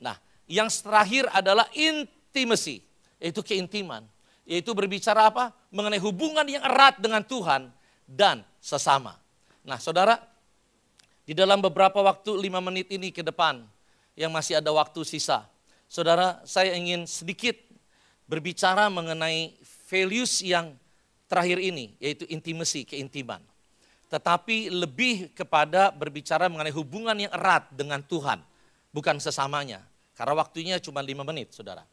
Nah, 0.00 0.16
yang 0.48 0.72
terakhir 0.72 1.28
adalah 1.28 1.68
intimacy, 1.76 2.80
yaitu 3.20 3.44
keintiman. 3.44 4.08
Yaitu 4.42 4.74
berbicara 4.74 5.30
apa? 5.30 5.54
Mengenai 5.70 6.00
hubungan 6.02 6.42
yang 6.48 6.64
erat 6.64 6.98
dengan 6.98 7.22
Tuhan 7.22 7.70
dan 8.08 8.42
sesama. 8.58 9.14
Nah 9.62 9.78
saudara, 9.78 10.18
di 11.22 11.32
dalam 11.32 11.62
beberapa 11.62 12.02
waktu 12.02 12.34
lima 12.34 12.58
menit 12.58 12.90
ini 12.90 13.14
ke 13.14 13.22
depan, 13.22 13.62
yang 14.18 14.34
masih 14.34 14.58
ada 14.58 14.68
waktu 14.74 15.06
sisa, 15.06 15.46
saudara 15.92 16.40
saya 16.48 16.72
ingin 16.72 17.04
sedikit 17.04 17.52
berbicara 18.24 18.88
mengenai 18.88 19.52
values 19.92 20.40
yang 20.40 20.72
terakhir 21.28 21.60
ini, 21.60 21.92
yaitu 22.00 22.24
intimacy, 22.32 22.88
keintiman. 22.88 23.44
Tetapi 24.08 24.72
lebih 24.72 25.36
kepada 25.36 25.92
berbicara 25.92 26.48
mengenai 26.48 26.72
hubungan 26.72 27.12
yang 27.12 27.32
erat 27.36 27.68
dengan 27.76 28.00
Tuhan, 28.00 28.40
bukan 28.88 29.20
sesamanya. 29.20 29.84
Karena 30.16 30.32
waktunya 30.32 30.80
cuma 30.80 31.04
lima 31.04 31.28
menit, 31.28 31.52
saudara. 31.52 31.84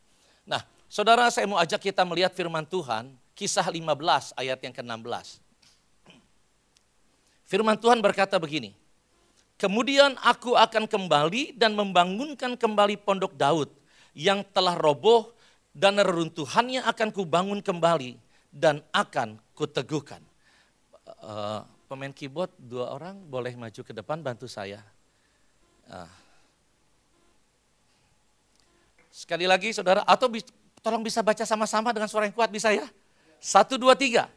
Nah, 0.48 0.64
saudara 0.88 1.28
saya 1.28 1.48
mau 1.48 1.60
ajak 1.60 1.92
kita 1.92 2.08
melihat 2.08 2.32
firman 2.32 2.64
Tuhan, 2.64 3.12
kisah 3.36 3.68
15 3.68 4.36
ayat 4.40 4.60
yang 4.64 4.76
ke-16. 4.76 5.44
Firman 7.48 7.76
Tuhan 7.76 8.00
berkata 8.00 8.40
begini, 8.40 8.76
Kemudian 9.60 10.16
aku 10.24 10.56
akan 10.56 10.88
kembali 10.88 11.52
dan 11.60 11.76
membangunkan 11.76 12.56
kembali 12.56 12.96
pondok 13.04 13.36
Daud 13.36 13.79
yang 14.20 14.44
telah 14.52 14.76
roboh 14.76 15.32
dan 15.72 15.96
reruntuhannya 15.96 16.84
akan 16.84 17.16
kubangun 17.16 17.64
kembali 17.64 18.20
dan 18.52 18.84
akan 18.92 19.40
kuteguhkan. 19.56 20.20
Uh, 21.24 21.64
pemain 21.88 22.12
keyboard 22.12 22.52
dua 22.60 22.92
orang 22.92 23.16
boleh 23.16 23.56
maju 23.56 23.80
ke 23.80 23.96
depan 23.96 24.20
bantu 24.20 24.52
saya. 24.52 24.84
Uh. 25.88 26.04
Sekali 29.08 29.48
lagi 29.48 29.72
saudara, 29.72 30.04
atau 30.04 30.28
tolong 30.84 31.04
bisa 31.04 31.24
baca 31.24 31.48
sama-sama 31.48 31.96
dengan 31.96 32.12
suara 32.12 32.28
yang 32.28 32.36
kuat 32.36 32.52
bisa 32.52 32.76
ya? 32.76 32.88
Satu, 33.40 33.80
dua, 33.80 33.96
tiga. 33.96 34.28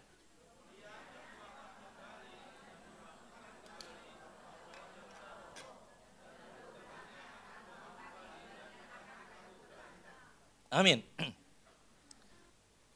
Amin. 10.73 11.05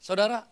Saudara, 0.01 0.49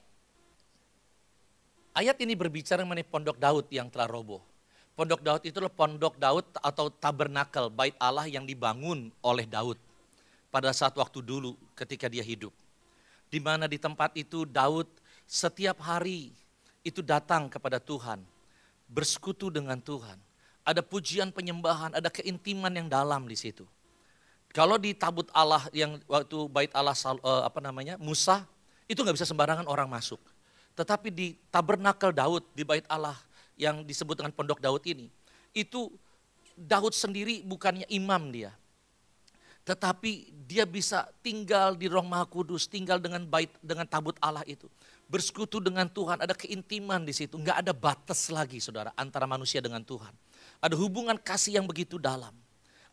ayat 1.96 2.20
ini 2.20 2.36
berbicara 2.36 2.84
mengenai 2.84 3.08
pondok 3.08 3.40
Daud 3.40 3.64
yang 3.72 3.88
telah 3.88 4.04
roboh. 4.04 4.44
Pondok 4.92 5.24
Daud 5.24 5.40
itu 5.40 5.56
adalah 5.56 5.72
pondok 5.72 6.20
Daud 6.20 6.44
atau 6.60 6.92
tabernakel, 6.92 7.72
bait 7.72 7.96
Allah 7.96 8.28
yang 8.28 8.44
dibangun 8.44 9.08
oleh 9.24 9.48
Daud 9.48 9.80
pada 10.52 10.68
saat 10.76 10.92
waktu 11.00 11.24
dulu 11.24 11.56
ketika 11.72 12.12
dia 12.12 12.20
hidup. 12.20 12.52
Di 13.32 13.40
mana 13.40 13.64
di 13.66 13.80
tempat 13.80 14.12
itu 14.20 14.44
Daud 14.44 14.86
setiap 15.24 15.80
hari 15.80 16.30
itu 16.84 17.00
datang 17.00 17.48
kepada 17.48 17.80
Tuhan, 17.80 18.20
bersekutu 18.86 19.48
dengan 19.48 19.80
Tuhan. 19.80 20.20
Ada 20.60 20.84
pujian 20.84 21.32
penyembahan, 21.32 21.96
ada 21.96 22.12
keintiman 22.12 22.70
yang 22.70 22.86
dalam 22.86 23.24
di 23.24 23.34
situ. 23.34 23.64
Kalau 24.54 24.78
di 24.78 24.94
tabut 24.94 25.26
Allah 25.34 25.66
yang 25.74 25.98
waktu 26.06 26.46
bait 26.46 26.70
Allah 26.70 26.94
uh, 26.94 27.42
apa 27.42 27.58
namanya 27.58 27.98
Musa 27.98 28.46
itu 28.86 29.02
nggak 29.02 29.18
bisa 29.18 29.26
sembarangan 29.26 29.66
orang 29.66 29.90
masuk. 29.90 30.22
Tetapi 30.78 31.10
di 31.10 31.34
tabernakel 31.50 32.14
Daud 32.14 32.46
di 32.54 32.62
bait 32.62 32.86
Allah 32.86 33.18
yang 33.58 33.82
disebut 33.82 34.14
dengan 34.14 34.30
pondok 34.30 34.62
Daud 34.62 34.86
ini 34.86 35.10
itu 35.50 35.90
Daud 36.54 36.94
sendiri 36.94 37.42
bukannya 37.42 37.82
imam 37.90 38.30
dia. 38.30 38.54
Tetapi 39.66 40.30
dia 40.46 40.68
bisa 40.68 41.08
tinggal 41.24 41.74
di 41.74 41.88
Roh 41.88 42.04
Maha 42.04 42.28
Kudus, 42.28 42.68
tinggal 42.68 43.00
dengan 43.00 43.24
bait 43.24 43.48
dengan 43.64 43.88
tabut 43.88 44.14
Allah 44.20 44.44
itu. 44.44 44.68
Bersekutu 45.08 45.56
dengan 45.56 45.88
Tuhan, 45.88 46.20
ada 46.20 46.36
keintiman 46.36 47.00
di 47.00 47.16
situ, 47.16 47.40
nggak 47.40 47.64
ada 47.64 47.72
batas 47.72 48.28
lagi 48.28 48.60
saudara 48.60 48.92
antara 48.92 49.24
manusia 49.24 49.64
dengan 49.64 49.80
Tuhan. 49.80 50.12
Ada 50.60 50.76
hubungan 50.76 51.16
kasih 51.16 51.58
yang 51.58 51.66
begitu 51.66 51.96
dalam. 51.96 52.43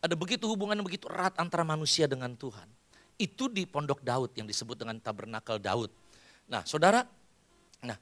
Ada 0.01 0.17
begitu 0.17 0.49
hubungan 0.49 0.73
yang 0.81 0.87
begitu 0.87 1.05
erat 1.05 1.37
antara 1.37 1.61
manusia 1.61 2.09
dengan 2.09 2.33
Tuhan. 2.33 2.65
Itu 3.21 3.45
di 3.45 3.69
pondok 3.69 4.01
Daud 4.01 4.33
yang 4.33 4.49
disebut 4.49 4.73
dengan 4.73 4.97
tabernakel 4.97 5.61
Daud. 5.61 5.93
Nah 6.49 6.65
saudara, 6.65 7.05
nah 7.85 7.97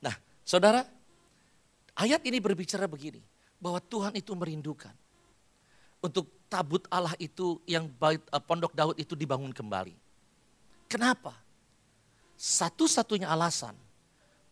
Nah, 0.00 0.16
saudara, 0.40 0.88
ayat 2.00 2.24
ini 2.24 2.40
berbicara 2.40 2.88
begini, 2.88 3.20
bahwa 3.60 3.76
Tuhan 3.76 4.16
itu 4.16 4.32
merindukan 4.32 4.96
untuk 6.00 6.32
tabut 6.48 6.88
Allah 6.88 7.12
itu 7.20 7.60
yang 7.68 7.92
uh, 8.00 8.40
pondok 8.40 8.72
Daud 8.72 8.96
itu 8.96 9.12
dibangun 9.12 9.52
kembali. 9.52 9.92
Kenapa? 10.88 11.36
Satu-satunya 12.40 13.28
alasan 13.28 13.76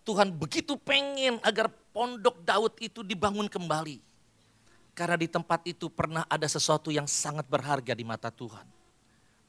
Tuhan 0.08 0.32
begitu 0.32 0.72
pengen 0.80 1.36
agar 1.44 1.68
pondok 1.92 2.40
Daud 2.40 2.72
itu 2.80 3.04
dibangun 3.04 3.44
kembali. 3.44 4.00
Karena 4.96 5.20
di 5.20 5.28
tempat 5.28 5.60
itu 5.68 5.92
pernah 5.92 6.24
ada 6.24 6.48
sesuatu 6.48 6.88
yang 6.88 7.04
sangat 7.04 7.44
berharga 7.44 7.92
di 7.92 8.08
mata 8.08 8.32
Tuhan. 8.32 8.64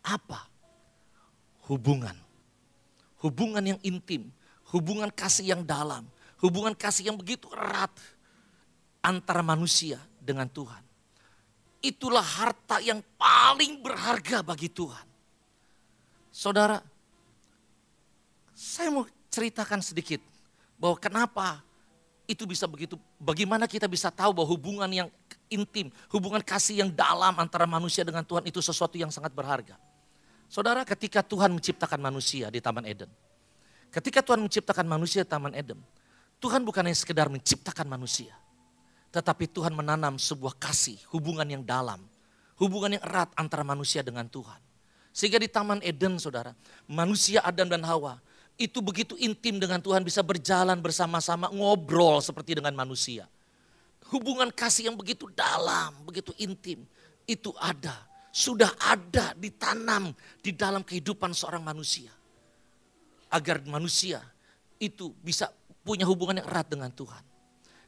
Apa? 0.03 0.51
Hubungan. 1.71 2.13
Hubungan 3.23 3.63
yang 3.63 3.79
intim, 3.87 4.27
hubungan 4.75 5.07
kasih 5.07 5.55
yang 5.55 5.63
dalam, 5.63 6.03
hubungan 6.43 6.75
kasih 6.75 7.07
yang 7.07 7.15
begitu 7.15 7.47
erat 7.55 7.95
antara 8.99 9.39
manusia 9.39 9.95
dengan 10.19 10.51
Tuhan. 10.51 10.83
Itulah 11.79 12.23
harta 12.23 12.83
yang 12.83 12.99
paling 13.15 13.79
berharga 13.79 14.43
bagi 14.43 14.67
Tuhan. 14.67 15.07
Saudara, 16.35 16.83
saya 18.51 18.91
mau 18.91 19.07
ceritakan 19.31 19.79
sedikit 19.79 20.28
bahwa 20.79 20.95
kenapa 20.95 21.59
itu 22.29 22.47
bisa 22.47 22.65
begitu, 22.65 22.95
bagaimana 23.19 23.67
kita 23.67 23.85
bisa 23.85 24.07
tahu 24.07 24.31
bahwa 24.31 24.47
hubungan 24.55 24.89
yang 24.89 25.09
intim, 25.51 25.91
hubungan 26.07 26.39
kasih 26.39 26.85
yang 26.85 26.89
dalam 26.89 27.35
antara 27.35 27.67
manusia 27.67 28.07
dengan 28.07 28.23
Tuhan 28.23 28.47
itu 28.47 28.63
sesuatu 28.63 28.95
yang 28.95 29.11
sangat 29.11 29.35
berharga. 29.35 29.75
Saudara, 30.49 30.81
ketika 30.87 31.21
Tuhan 31.21 31.53
menciptakan 31.53 31.99
manusia 31.99 32.49
di 32.49 32.63
Taman 32.63 32.85
Eden, 32.87 33.11
ketika 33.91 34.23
Tuhan 34.23 34.41
menciptakan 34.45 34.85
manusia 34.87 35.21
di 35.25 35.29
Taman 35.29 35.53
Eden, 35.53 35.77
Tuhan 36.39 36.63
bukan 36.63 36.87
hanya 36.87 36.97
sekedar 36.97 37.27
menciptakan 37.27 37.85
manusia, 37.85 38.31
tetapi 39.11 39.49
Tuhan 39.49 39.73
menanam 39.73 40.15
sebuah 40.21 40.55
kasih, 40.57 41.01
hubungan 41.09 41.45
yang 41.49 41.65
dalam, 41.65 41.99
hubungan 42.61 42.97
yang 42.97 43.03
erat 43.03 43.33
antara 43.35 43.65
manusia 43.65 44.05
dengan 44.05 44.29
Tuhan. 44.29 44.61
Sehingga 45.09 45.41
di 45.41 45.49
Taman 45.49 45.81
Eden, 45.81 46.21
saudara, 46.21 46.53
manusia 46.85 47.41
Adam 47.41 47.65
dan 47.65 47.81
Hawa 47.81 48.21
itu 48.59 48.83
begitu 48.83 49.15
intim 49.15 49.55
dengan 49.55 49.79
Tuhan 49.79 50.03
bisa 50.03 50.19
berjalan 50.19 50.75
bersama-sama 50.83 51.47
ngobrol 51.47 52.19
seperti 52.19 52.59
dengan 52.59 52.75
manusia. 52.75 53.23
Hubungan 54.11 54.51
kasih 54.51 54.91
yang 54.91 54.99
begitu 54.99 55.31
dalam, 55.31 55.95
begitu 56.03 56.35
intim 56.35 56.83
itu 57.23 57.55
ada, 57.55 57.95
sudah 58.35 58.67
ada 58.83 59.31
ditanam 59.39 60.11
di 60.43 60.51
dalam 60.51 60.83
kehidupan 60.83 61.31
seorang 61.31 61.63
manusia. 61.63 62.11
Agar 63.31 63.63
manusia 63.63 64.19
itu 64.75 65.15
bisa 65.23 65.47
punya 65.87 66.03
hubungan 66.03 66.43
yang 66.43 66.47
erat 66.51 66.67
dengan 66.67 66.91
Tuhan. 66.91 67.23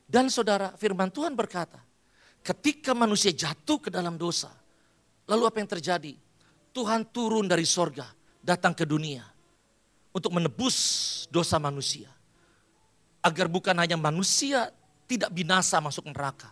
Dan 0.08 0.32
saudara, 0.32 0.72
firman 0.80 1.12
Tuhan 1.12 1.36
berkata, 1.36 1.84
ketika 2.40 2.96
manusia 2.96 3.36
jatuh 3.36 3.82
ke 3.84 3.90
dalam 3.92 4.16
dosa, 4.16 4.54
lalu 5.28 5.44
apa 5.52 5.58
yang 5.60 5.68
terjadi? 5.68 6.14
Tuhan 6.72 7.12
turun 7.12 7.52
dari 7.52 7.68
sorga, 7.68 8.08
datang 8.40 8.72
ke 8.72 8.88
dunia 8.88 9.31
untuk 10.12 10.32
menebus 10.36 10.78
dosa 11.32 11.60
manusia. 11.60 12.12
Agar 13.22 13.48
bukan 13.48 13.76
hanya 13.78 13.96
manusia 14.00 14.72
tidak 15.06 15.30
binasa 15.36 15.78
masuk 15.84 16.10
neraka, 16.10 16.50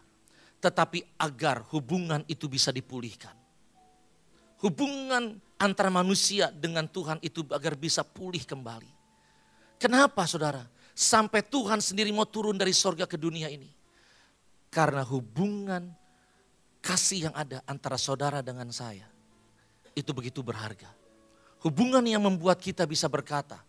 tetapi 0.59 1.01
agar 1.15 1.63
hubungan 1.71 2.21
itu 2.27 2.45
bisa 2.51 2.69
dipulihkan. 2.69 3.33
Hubungan 4.59 5.39
antara 5.55 5.87
manusia 5.87 6.51
dengan 6.51 6.83
Tuhan 6.85 7.23
itu 7.23 7.47
agar 7.55 7.79
bisa 7.79 8.03
pulih 8.03 8.43
kembali. 8.43 8.91
Kenapa 9.79 10.27
saudara? 10.27 10.67
Sampai 10.91 11.39
Tuhan 11.47 11.79
sendiri 11.79 12.11
mau 12.11 12.27
turun 12.27 12.59
dari 12.59 12.75
sorga 12.75 13.07
ke 13.07 13.15
dunia 13.15 13.47
ini. 13.47 13.71
Karena 14.67 15.01
hubungan 15.07 15.95
kasih 16.83 17.31
yang 17.31 17.35
ada 17.39 17.63
antara 17.63 17.95
saudara 17.95 18.43
dengan 18.43 18.67
saya. 18.75 19.07
Itu 19.95 20.11
begitu 20.11 20.43
berharga. 20.43 20.98
Hubungan 21.59 22.03
yang 22.07 22.23
membuat 22.23 22.63
kita 22.63 22.87
bisa 22.87 23.11
berkata, 23.11 23.59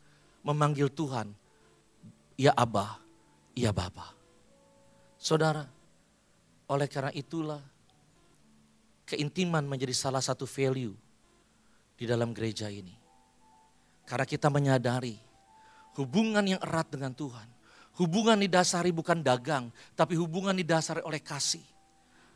memanggil 0.47 0.86
Tuhan, 0.91 1.34
ya 2.38 2.55
Abah, 2.55 3.03
ya 3.55 3.74
Bapa. 3.74 4.14
Saudara, 5.18 5.66
oleh 6.70 6.86
karena 6.86 7.11
itulah 7.12 7.61
keintiman 9.05 9.66
menjadi 9.66 9.93
salah 9.93 10.22
satu 10.22 10.47
value 10.47 10.95
di 11.99 12.05
dalam 12.07 12.30
gereja 12.30 12.70
ini. 12.70 12.95
Karena 14.07 14.26
kita 14.26 14.47
menyadari 14.49 15.30
Hubungan 15.99 16.47
yang 16.47 16.61
erat 16.62 16.86
dengan 16.88 17.11
Tuhan. 17.11 17.49
Hubungan 17.99 18.38
didasari 18.38 18.95
bukan 18.95 19.20
dagang, 19.20 19.68
tapi 19.99 20.14
hubungan 20.14 20.55
didasari 20.55 21.03
oleh 21.03 21.18
kasih. 21.18 21.62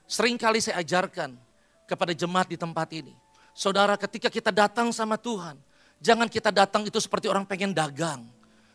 Seringkali 0.05 0.61
saya 0.61 0.83
ajarkan 0.83 1.33
kepada 1.87 2.13
jemaat 2.13 2.51
di 2.51 2.59
tempat 2.59 2.91
ini. 2.93 3.15
Saudara 3.55 3.95
ketika 3.95 4.27
kita 4.29 4.51
datang 4.51 4.91
sama 4.91 5.15
Tuhan, 5.15 5.55
jangan 6.03 6.27
kita 6.27 6.51
datang 6.51 6.83
itu 6.85 6.99
seperti 6.99 7.31
orang 7.31 7.47
pengen 7.47 7.71
dagang. 7.71 8.27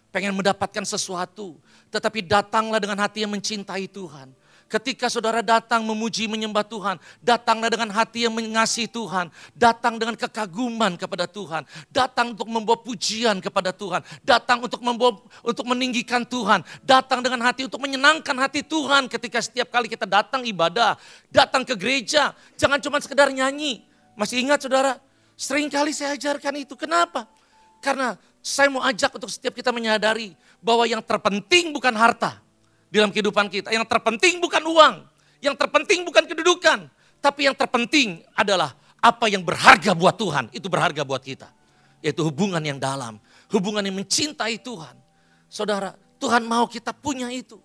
Pengen 0.10 0.34
mendapatkan 0.34 0.82
sesuatu, 0.90 1.62
tetapi 1.94 2.26
datanglah 2.26 2.82
dengan 2.82 2.98
hati 2.98 3.22
yang 3.22 3.30
mencintai 3.30 3.86
Tuhan 3.86 4.34
Ketika 4.70 5.10
saudara 5.10 5.42
datang 5.42 5.82
memuji 5.82 6.30
menyembah 6.30 6.62
Tuhan, 6.62 7.02
datanglah 7.26 7.74
dengan 7.74 7.90
hati 7.90 8.30
yang 8.30 8.34
mengasihi 8.38 8.86
Tuhan, 8.86 9.34
datang 9.58 9.98
dengan 9.98 10.14
kekaguman 10.14 10.94
kepada 10.94 11.26
Tuhan, 11.26 11.66
datang 11.90 12.38
untuk 12.38 12.46
membawa 12.46 12.78
pujian 12.78 13.42
kepada 13.42 13.74
Tuhan, 13.74 14.06
datang 14.22 14.62
untuk 14.62 14.78
membawa 14.86 15.18
untuk 15.42 15.66
meninggikan 15.66 16.22
Tuhan, 16.22 16.62
datang 16.86 17.26
dengan 17.26 17.50
hati 17.50 17.66
untuk 17.66 17.82
menyenangkan 17.82 18.38
hati 18.38 18.62
Tuhan 18.62 19.10
ketika 19.10 19.42
setiap 19.42 19.74
kali 19.74 19.90
kita 19.90 20.06
datang 20.06 20.46
ibadah, 20.46 21.02
datang 21.34 21.66
ke 21.66 21.74
gereja, 21.74 22.38
jangan 22.54 22.78
cuma 22.78 23.02
sekedar 23.02 23.34
nyanyi. 23.34 23.89
Masih 24.20 24.44
ingat 24.44 24.60
saudara? 24.60 25.00
Sering 25.40 25.72
kali 25.72 25.96
saya 25.96 26.20
ajarkan 26.20 26.60
itu. 26.60 26.76
Kenapa? 26.76 27.24
Karena 27.80 28.20
saya 28.44 28.68
mau 28.68 28.84
ajak 28.84 29.16
untuk 29.16 29.32
setiap 29.32 29.56
kita 29.56 29.72
menyadari 29.72 30.36
bahwa 30.60 30.84
yang 30.84 31.00
terpenting 31.00 31.72
bukan 31.72 31.96
harta, 31.96 32.44
dalam 32.92 33.14
kehidupan 33.14 33.48
kita. 33.48 33.70
Yang 33.72 33.88
terpenting 33.88 34.42
bukan 34.42 34.60
uang, 34.66 34.96
yang 35.40 35.56
terpenting 35.56 36.04
bukan 36.04 36.26
kedudukan, 36.26 36.92
tapi 37.24 37.48
yang 37.48 37.56
terpenting 37.56 38.20
adalah 38.36 38.76
apa 39.00 39.32
yang 39.32 39.46
berharga 39.46 39.96
buat 39.96 40.20
Tuhan, 40.20 40.52
itu 40.52 40.68
berharga 40.68 41.08
buat 41.08 41.24
kita. 41.24 41.48
Yaitu 42.04 42.26
hubungan 42.28 42.60
yang 42.60 42.82
dalam, 42.82 43.22
hubungan 43.48 43.86
yang 43.86 43.96
mencintai 43.96 44.60
Tuhan. 44.60 44.96
Saudara, 45.48 45.96
Tuhan 46.20 46.44
mau 46.44 46.68
kita 46.68 46.92
punya 46.92 47.32
itu. 47.32 47.62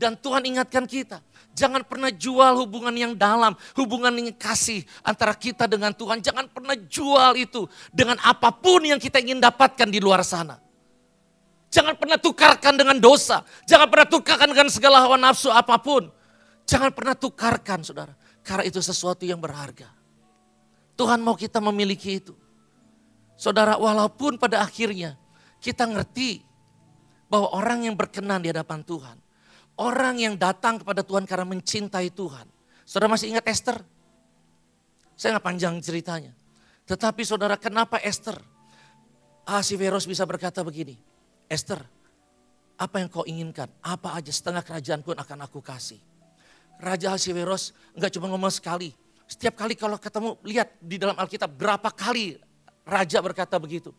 Dan 0.00 0.16
Tuhan 0.16 0.40
ingatkan 0.48 0.88
kita, 0.88 1.20
jangan 1.60 1.84
pernah 1.84 2.08
jual 2.08 2.64
hubungan 2.64 2.96
yang 2.96 3.12
dalam, 3.12 3.52
hubungan 3.76 4.08
yang 4.16 4.32
kasih 4.32 4.80
antara 5.04 5.36
kita 5.36 5.68
dengan 5.68 5.92
Tuhan. 5.92 6.24
Jangan 6.24 6.48
pernah 6.48 6.72
jual 6.72 7.36
itu 7.36 7.68
dengan 7.92 8.16
apa 8.24 8.48
pun 8.48 8.80
yang 8.80 8.96
kita 8.96 9.20
ingin 9.20 9.36
dapatkan 9.44 9.92
di 9.92 10.00
luar 10.00 10.24
sana. 10.24 10.56
Jangan 11.70 11.94
pernah 12.00 12.16
tukarkan 12.16 12.74
dengan 12.74 12.96
dosa. 12.98 13.44
Jangan 13.68 13.86
pernah 13.92 14.08
tukarkan 14.08 14.48
dengan 14.50 14.72
segala 14.72 15.04
hawa 15.04 15.20
nafsu 15.20 15.52
apa 15.52 15.76
pun. 15.78 16.08
Jangan 16.64 16.90
pernah 16.90 17.14
tukarkan 17.14 17.84
saudara. 17.84 18.16
Karena 18.40 18.66
itu 18.66 18.80
sesuatu 18.82 19.22
yang 19.22 19.38
berharga. 19.38 19.86
Tuhan 20.98 21.22
mau 21.22 21.38
kita 21.38 21.62
memiliki 21.62 22.18
itu. 22.18 22.34
Saudara 23.38 23.78
walaupun 23.78 24.36
pada 24.36 24.64
akhirnya 24.64 25.14
kita 25.62 25.86
ngerti 25.86 26.42
bahwa 27.30 27.54
orang 27.54 27.86
yang 27.86 27.94
berkenan 27.94 28.42
di 28.42 28.50
hadapan 28.50 28.82
Tuhan. 28.82 29.16
Orang 29.78 30.18
yang 30.20 30.34
datang 30.36 30.80
kepada 30.80 31.04
Tuhan 31.04 31.24
karena 31.24 31.46
mencintai 31.46 32.10
Tuhan. 32.12 32.46
Saudara 32.84 33.10
masih 33.12 33.30
ingat 33.30 33.46
Esther? 33.46 33.78
Saya 35.14 35.36
nggak 35.36 35.46
panjang 35.46 35.74
ceritanya. 35.84 36.32
Tetapi 36.88 37.22
saudara 37.22 37.54
kenapa 37.54 38.00
Esther? 38.02 38.40
Ahasiveros 39.46 40.08
bisa 40.08 40.26
berkata 40.26 40.60
begini. 40.66 40.98
Esther, 41.50 41.82
apa 42.80 42.96
yang 43.02 43.08
kau 43.12 43.26
inginkan? 43.28 43.68
Apa 43.84 44.16
aja 44.16 44.32
setengah 44.32 44.64
kerajaan 44.64 45.04
pun 45.04 45.18
akan 45.18 45.38
aku 45.44 45.60
kasih. 45.60 46.00
Raja 46.80 47.12
Hasiveros 47.12 47.76
enggak 47.92 48.16
cuma 48.16 48.32
ngomong 48.32 48.48
sekali. 48.48 48.96
Setiap 49.28 49.54
kali 49.54 49.76
kalau 49.76 50.00
ketemu, 50.00 50.34
lihat 50.42 50.74
di 50.80 50.96
dalam 50.98 51.14
Alkitab 51.14 51.52
berapa 51.54 51.92
kali 51.92 52.40
raja 52.82 53.22
berkata 53.22 53.60
begitu. 53.62 53.94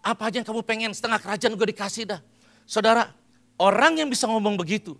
Apa 0.00 0.32
aja 0.32 0.40
yang 0.40 0.48
kamu 0.48 0.64
pengen, 0.64 0.90
setengah 0.96 1.20
kerajaan 1.20 1.52
gue 1.52 1.68
dikasih 1.76 2.08
dah. 2.08 2.20
Saudara, 2.64 3.12
orang 3.60 4.00
yang 4.00 4.08
bisa 4.08 4.24
ngomong 4.24 4.56
begitu 4.56 4.96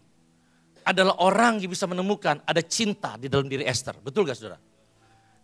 adalah 0.84 1.18
orang 1.20 1.60
yang 1.60 1.70
bisa 1.70 1.84
menemukan 1.84 2.40
ada 2.44 2.62
cinta 2.64 3.14
di 3.20 3.26
dalam 3.26 3.46
diri 3.46 3.64
Esther. 3.66 3.96
Betul 4.00 4.26
gak 4.28 4.36
saudara? 4.38 4.58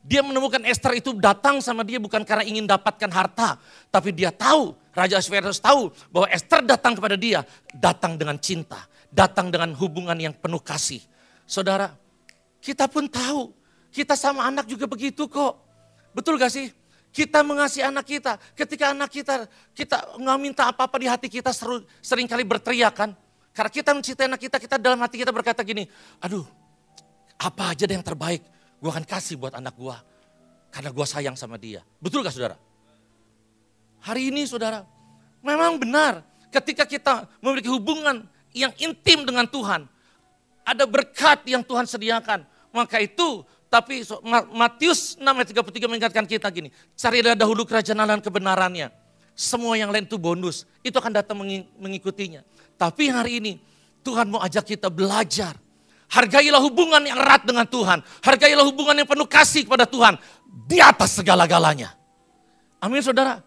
Dia 0.06 0.22
menemukan 0.22 0.62
Esther 0.62 0.94
itu 0.94 1.10
datang 1.18 1.58
sama 1.58 1.82
dia 1.82 1.98
bukan 1.98 2.22
karena 2.22 2.46
ingin 2.46 2.62
dapatkan 2.62 3.10
harta. 3.10 3.58
Tapi 3.90 4.14
dia 4.14 4.30
tahu, 4.30 4.78
Raja 4.94 5.18
Ahasuerus 5.18 5.58
tahu 5.58 5.90
bahwa 6.14 6.30
Esther 6.30 6.62
datang 6.62 6.94
kepada 6.94 7.18
dia. 7.18 7.42
Datang 7.74 8.14
dengan 8.14 8.38
cinta, 8.38 8.86
datang 9.10 9.50
dengan 9.50 9.74
hubungan 9.74 10.14
yang 10.14 10.30
penuh 10.30 10.62
kasih. 10.62 11.02
Saudara, 11.42 11.90
kita 12.62 12.86
pun 12.86 13.10
tahu, 13.10 13.50
kita 13.90 14.14
sama 14.14 14.46
anak 14.46 14.70
juga 14.70 14.86
begitu 14.86 15.26
kok. 15.26 15.58
Betul 16.14 16.38
gak 16.38 16.54
sih? 16.54 16.70
Kita 17.10 17.42
mengasihi 17.42 17.82
anak 17.82 18.06
kita. 18.06 18.38
Ketika 18.54 18.92
anak 18.94 19.08
kita, 19.08 19.48
kita 19.72 20.20
nggak 20.20 20.38
minta 20.38 20.68
apa-apa 20.68 21.00
di 21.00 21.08
hati 21.08 21.32
kita 21.32 21.48
seru, 21.48 21.80
sering 22.04 22.28
kali 22.28 22.44
berteriak 22.44 22.92
kan. 22.92 23.10
Karena 23.56 23.72
kita 23.72 23.90
mencintai 23.96 24.28
anak 24.28 24.40
kita, 24.44 24.56
kita 24.60 24.76
dalam 24.76 25.00
hati 25.00 25.16
kita 25.16 25.32
berkata 25.32 25.64
gini, 25.64 25.88
aduh 26.20 26.44
apa 27.40 27.72
aja 27.72 27.88
deh 27.88 27.96
yang 27.96 28.04
terbaik 28.04 28.44
Gue 28.80 28.90
akan 28.92 29.04
kasih 29.08 29.40
buat 29.40 29.56
anak 29.56 29.74
gue. 29.76 29.96
Karena 30.72 30.90
gue 30.92 31.06
sayang 31.08 31.36
sama 31.38 31.56
dia. 31.56 31.80
Betul 31.96 32.20
gak 32.20 32.36
saudara? 32.36 32.56
Hari 34.04 34.28
ini 34.28 34.44
saudara, 34.44 34.84
memang 35.40 35.80
benar 35.80 36.20
ketika 36.52 36.84
kita 36.84 37.26
memiliki 37.40 37.72
hubungan 37.72 38.28
yang 38.52 38.72
intim 38.76 39.24
dengan 39.24 39.48
Tuhan. 39.48 39.88
Ada 40.66 40.84
berkat 40.84 41.46
yang 41.48 41.64
Tuhan 41.64 41.88
sediakan. 41.88 42.44
Maka 42.74 43.00
itu, 43.00 43.46
tapi 43.72 44.04
Matius 44.52 45.16
6 45.16 45.24
ayat 45.24 45.48
33 45.48 45.88
mengingatkan 45.88 46.26
kita 46.28 46.46
gini. 46.52 46.68
Carilah 46.92 47.32
dahulu 47.32 47.64
kerajaan 47.64 47.96
Allah 47.96 48.20
kebenarannya. 48.20 48.92
Semua 49.36 49.76
yang 49.76 49.92
lain 49.92 50.08
itu 50.08 50.16
bonus. 50.16 50.64
Itu 50.80 50.96
akan 50.96 51.12
datang 51.12 51.36
mengikutinya. 51.76 52.40
Tapi 52.80 53.12
hari 53.12 53.38
ini 53.38 53.52
Tuhan 54.00 54.32
mau 54.32 54.40
ajak 54.40 54.64
kita 54.74 54.88
belajar 54.88 55.54
Hargailah 56.06 56.62
hubungan 56.62 57.02
yang 57.02 57.18
erat 57.18 57.42
dengan 57.42 57.66
Tuhan. 57.66 57.98
Hargailah 58.22 58.62
hubungan 58.62 58.94
yang 58.94 59.08
penuh 59.08 59.26
kasih 59.26 59.66
kepada 59.66 59.84
Tuhan. 59.90 60.14
Di 60.70 60.78
atas 60.78 61.18
segala-galanya. 61.18 61.98
Amin 62.78 63.02
saudara. 63.02 63.42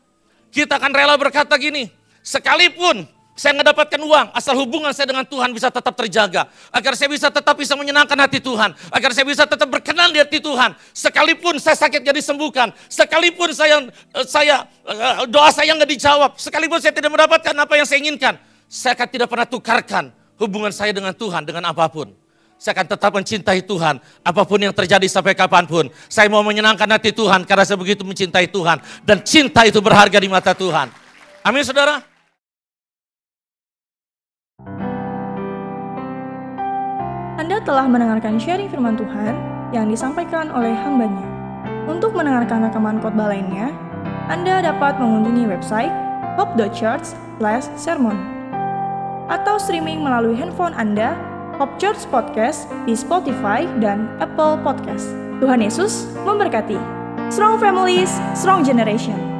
Kita 0.51 0.75
akan 0.75 0.91
rela 0.91 1.15
berkata 1.15 1.55
gini. 1.55 1.87
Sekalipun 2.19 3.07
saya 3.39 3.55
nggak 3.55 3.71
dapatkan 3.71 4.01
uang, 4.03 4.27
asal 4.35 4.51
hubungan 4.59 4.91
saya 4.91 5.07
dengan 5.07 5.23
Tuhan 5.23 5.55
bisa 5.55 5.71
tetap 5.71 5.95
terjaga. 5.95 6.51
Agar 6.75 6.91
saya 6.99 7.07
bisa 7.07 7.31
tetap 7.31 7.55
bisa 7.55 7.71
menyenangkan 7.79 8.19
hati 8.19 8.43
Tuhan. 8.43 8.75
Agar 8.91 9.15
saya 9.15 9.23
bisa 9.23 9.47
tetap 9.47 9.63
berkenan 9.71 10.11
di 10.11 10.19
hati 10.19 10.43
Tuhan. 10.43 10.75
Sekalipun 10.91 11.55
saya 11.55 11.79
sakit 11.79 12.03
jadi 12.03 12.19
sembuhkan. 12.19 12.75
Sekalipun 12.91 13.55
saya 13.55 13.87
eh, 13.87 14.27
saya 14.27 14.67
eh, 14.83 15.23
doa 15.31 15.55
saya 15.55 15.71
nggak 15.71 15.87
dijawab. 15.87 16.35
Sekalipun 16.35 16.83
saya 16.83 16.91
tidak 16.91 17.15
mendapatkan 17.15 17.55
apa 17.55 17.79
yang 17.79 17.87
saya 17.87 18.03
inginkan. 18.03 18.35
Saya 18.67 18.99
akan 18.99 19.07
tidak 19.07 19.31
pernah 19.31 19.47
tukarkan 19.47 20.11
hubungan 20.35 20.75
saya 20.75 20.91
dengan 20.91 21.15
Tuhan 21.15 21.47
dengan 21.47 21.63
apa 21.71 21.87
pun. 21.87 22.11
Saya 22.59 22.75
akan 22.75 22.91
tetap 22.91 23.11
mencintai 23.15 23.63
Tuhan. 23.63 24.03
Apa 24.19 24.43
pun 24.43 24.59
yang 24.59 24.75
terjadi 24.75 25.07
sampai 25.07 25.31
kapan 25.31 25.63
pun. 25.63 25.87
Saya 26.11 26.27
mau 26.27 26.43
menyenangkan 26.43 26.91
hati 26.91 27.15
Tuhan 27.15 27.47
karena 27.47 27.63
saya 27.63 27.79
begitu 27.79 28.03
mencintai 28.03 28.51
Tuhan. 28.51 28.83
Dan 29.07 29.23
cinta 29.23 29.63
itu 29.63 29.79
berharga 29.79 30.19
di 30.19 30.27
mata 30.27 30.51
Tuhan. 30.51 30.91
Amin 31.39 31.63
saudara. 31.63 32.18
Anda 37.49 37.65
telah 37.65 37.89
mendengarkan 37.89 38.37
sharing 38.37 38.69
firman 38.69 38.93
Tuhan 38.93 39.33
yang 39.73 39.89
disampaikan 39.89 40.53
oleh 40.53 40.69
hambanya. 40.69 41.25
Untuk 41.89 42.13
mendengarkan 42.13 42.69
rekaman 42.69 43.01
khotbah 43.01 43.33
lainnya, 43.33 43.73
Anda 44.29 44.61
dapat 44.61 45.01
mengunjungi 45.01 45.49
website 45.49 45.89
hope.church 46.37 47.09
sermon 47.73 48.21
atau 49.33 49.57
streaming 49.57 50.05
melalui 50.05 50.37
handphone 50.37 50.77
Anda 50.77 51.17
Hope 51.57 51.73
Church 51.81 52.05
Podcast 52.13 52.69
di 52.85 52.93
Spotify 52.93 53.65
dan 53.81 54.13
Apple 54.21 54.61
Podcast. 54.61 55.09
Tuhan 55.41 55.65
Yesus 55.65 56.05
memberkati. 56.29 56.77
Strong 57.33 57.57
families, 57.57 58.13
strong 58.37 58.61
generation. 58.61 59.38